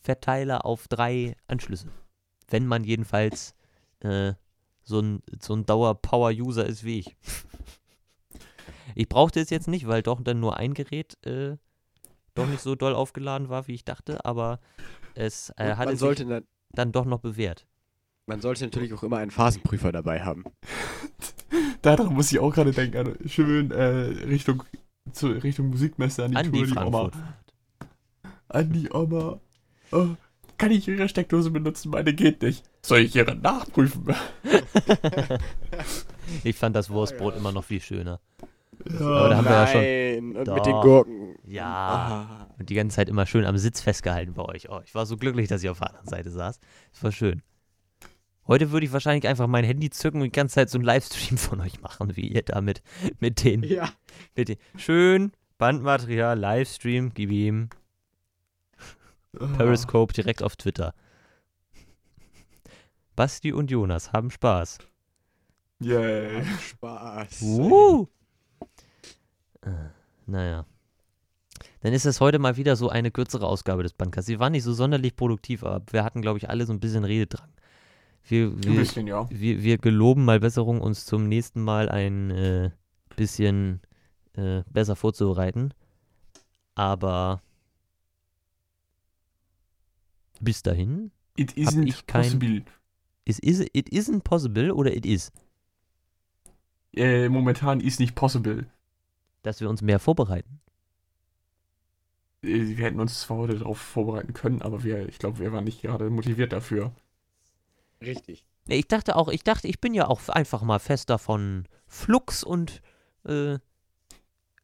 [0.00, 1.88] Verteiler auf drei Anschlüsse.
[2.48, 3.54] Wenn man jedenfalls
[4.00, 4.34] äh,
[4.82, 7.16] so ein, so ein Dauer-Power-User ist wie ich.
[8.94, 11.56] Ich brauchte es jetzt nicht, weil doch dann nur ein Gerät äh,
[12.36, 14.60] doch nicht so doll aufgeladen war, wie ich dachte, aber
[15.14, 17.66] es äh, hat es sich na- dann doch noch bewährt.
[18.26, 20.44] man sollte natürlich auch immer einen Phasenprüfer dabei haben.
[21.82, 22.96] Daran muss ich auch gerade denken.
[22.98, 24.62] Also schön äh, Richtung,
[25.12, 26.98] zu, Richtung Musikmesse an die An die Tour, die Oma.
[26.98, 27.22] Frankfurt.
[28.48, 29.40] An die Oma.
[29.92, 30.08] Oh,
[30.58, 31.90] kann ich Ihre Steckdose benutzen?
[31.90, 32.64] Meine geht nicht.
[32.82, 34.06] Soll ich Ihre nachprüfen?
[36.42, 37.40] Ich fand das Wurstbrot ja.
[37.40, 38.20] immer noch viel schöner.
[38.88, 39.00] Ja.
[39.06, 40.54] Aber da haben wir ja schon- Nein, und Doch.
[40.54, 41.34] mit den Gurken.
[41.44, 41.66] Ja.
[41.66, 42.54] Ah.
[42.58, 44.68] Und die ganze Zeit immer schön am Sitz festgehalten bei euch.
[44.70, 46.58] Oh, ich war so glücklich, dass ich auf der anderen Seite saß.
[46.92, 47.42] Das war schön.
[48.46, 51.36] Heute würde ich wahrscheinlich einfach mein Handy zücken und die ganze Zeit so einen Livestream
[51.36, 52.80] von euch machen, wie ihr damit
[53.18, 53.88] mit den, Ja.
[54.36, 57.70] mit den schön Bandmaterial, Livestream, gib ihm
[59.38, 59.46] Ah.
[59.56, 60.94] Periscope direkt auf Twitter.
[63.16, 64.78] Basti und Jonas haben Spaß.
[65.80, 66.42] Yay.
[66.60, 67.42] Spaß.
[67.42, 68.06] Uh.
[69.66, 69.70] Äh,
[70.26, 70.64] naja.
[71.80, 74.26] Dann ist es heute mal wieder so eine kürzere Ausgabe des Podcasts.
[74.26, 77.04] Sie war nicht so sonderlich produktiv, aber wir hatten, glaube ich, alle so ein bisschen
[77.04, 77.48] Rededrang.
[78.28, 79.26] Wir, Ein wir, bisschen, ja.
[79.30, 82.70] wir, wir geloben mal Besserung, uns zum nächsten Mal ein äh,
[83.14, 83.80] bisschen
[84.34, 85.72] äh, besser vorzubereiten.
[86.74, 87.40] Aber
[90.40, 92.64] bis dahin, It isn't ich kein- possible.
[93.24, 95.32] it, is, it isn't possible oder it is,
[96.94, 98.66] Äh, momentan ist nicht possible.
[99.46, 100.60] Dass wir uns mehr vorbereiten.
[102.42, 105.64] Äh, Wir hätten uns zwar heute darauf vorbereiten können, aber wir, ich glaube, wir waren
[105.64, 106.92] nicht gerade motiviert dafür.
[108.00, 108.44] Richtig.
[108.68, 112.82] Ich dachte auch, ich dachte, ich bin ja auch einfach mal fest davon flux und
[113.24, 113.58] äh,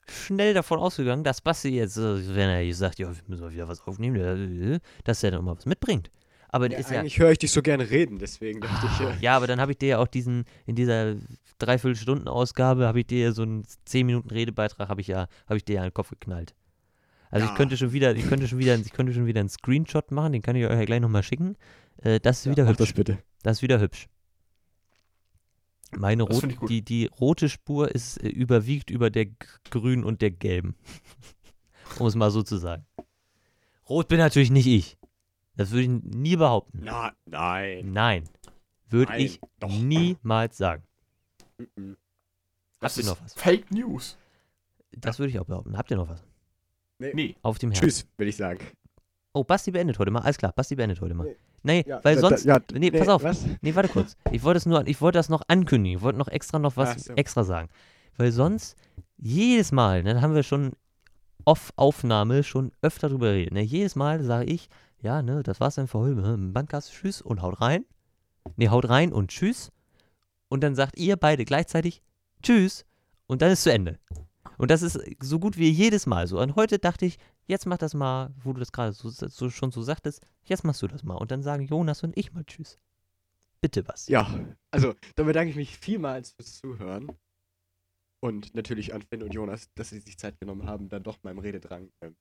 [0.09, 3.69] schnell davon ausgegangen, dass Basti jetzt, äh, wenn er gesagt, ja, wir müssen mal wieder
[3.69, 6.11] was aufnehmen, äh, dass er dann mal was mitbringt.
[6.53, 9.11] Aber Ja, ist ja, eigentlich höre ich dich so gerne reden, deswegen dachte ich, Ah,
[9.11, 11.17] äh, ja, aber dann habe ich dir ja auch diesen, in dieser
[11.59, 15.65] Dreiviertelstunden-Ausgabe, habe ich dir ja so einen 10 Minuten Redebeitrag, habe ich ja, habe ich
[15.65, 16.55] dir ja in den Kopf geknallt.
[17.31, 17.57] Also ich Ja.
[17.57, 20.43] könnte schon wieder, ich könnte schon wieder, ich könnte schon wieder einen Screenshot machen, den
[20.43, 21.57] kann ich euch ja gleich nochmal schicken.
[22.03, 22.77] Äh, das ist ja, wieder hübsch.
[22.79, 23.19] das bitte.
[23.43, 24.09] Das ist wieder hübsch.
[25.97, 29.27] Meine rot, ich die, die rote Spur ist äh, überwiegt über der
[29.71, 30.75] grünen und der gelben.
[31.99, 32.85] um es mal so zu sagen.
[33.89, 34.99] Rot bin natürlich nicht ich.
[35.57, 36.81] Das würde ich nie behaupten.
[36.83, 37.93] Na, nein.
[37.93, 38.25] Nein.
[38.89, 39.69] Würde ich doch.
[39.71, 40.83] niemals sagen.
[41.77, 41.97] Mhm.
[42.81, 43.35] Das Habt ihr ist noch was?
[43.35, 44.19] Fake News.
[44.93, 45.77] Das würde ich auch behaupten.
[45.79, 46.23] Habt ihr noch was?
[46.99, 47.37] Nee.
[47.43, 47.85] Auf dem Herzen.
[47.89, 48.59] Tschüss, will ich sagen.
[49.35, 50.21] Oh, Basti beendet heute mal.
[50.21, 51.25] Alles klar, Basti beendet heute mal.
[51.25, 51.37] Nee.
[51.65, 52.45] Nee, Ja, weil da- da- sonst.
[52.45, 53.23] ja, nee, pass auf.
[53.23, 53.47] Was?
[53.61, 54.17] Nee, warte kurz.
[54.33, 55.99] Ich wollte es nur, ich wollte das noch ankündigen.
[55.99, 57.13] Ich wollte noch extra noch was Ach so.
[57.15, 57.69] extra sagen.
[58.17, 58.77] Weil sonst
[59.17, 60.73] jedes Mal, ne, da haben wir schon
[61.45, 63.55] off-Aufnahme schon öfter drüber geredet.
[63.55, 63.63] Ne?
[63.63, 64.69] Jedes Mal sage ich,
[65.03, 66.23] ja, ne, das war's dann für heute.
[66.23, 67.85] hm, Bandcast, tschüss und haut rein.
[68.57, 69.71] Ne, haut rein und tschüss.
[70.49, 72.03] Und dann sagt ihr beide gleichzeitig
[72.43, 72.85] tschüss
[73.27, 73.99] und dann ist zu Ende.
[74.59, 76.41] Und das ist so gut wie jedes Mal so.
[76.41, 79.73] Und heute dachte ich, jetzt mach das mal, wo du das gerade so, so, schon
[79.73, 81.15] so sagtest, jetzt machst du das mal.
[81.15, 82.79] Und dann sagen Jonas und ich mal tschüss.
[83.61, 84.09] Bitte was.
[84.09, 84.29] Ja,
[84.71, 87.13] also dann bedanke ich mich vielmals fürs Zuhören.
[88.21, 91.39] Und natürlich an Finn und Jonas, dass sie sich Zeit genommen haben, dann doch meinem
[91.39, 92.15] Rededrang ähm,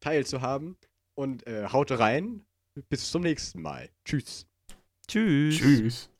[0.00, 0.76] teilzuhaben.
[1.14, 2.44] Und äh, haut rein.
[2.88, 3.88] Bis zum nächsten Mal.
[4.04, 4.46] Tschüss.
[5.06, 5.58] Tschüss.
[5.58, 6.10] Tschüss.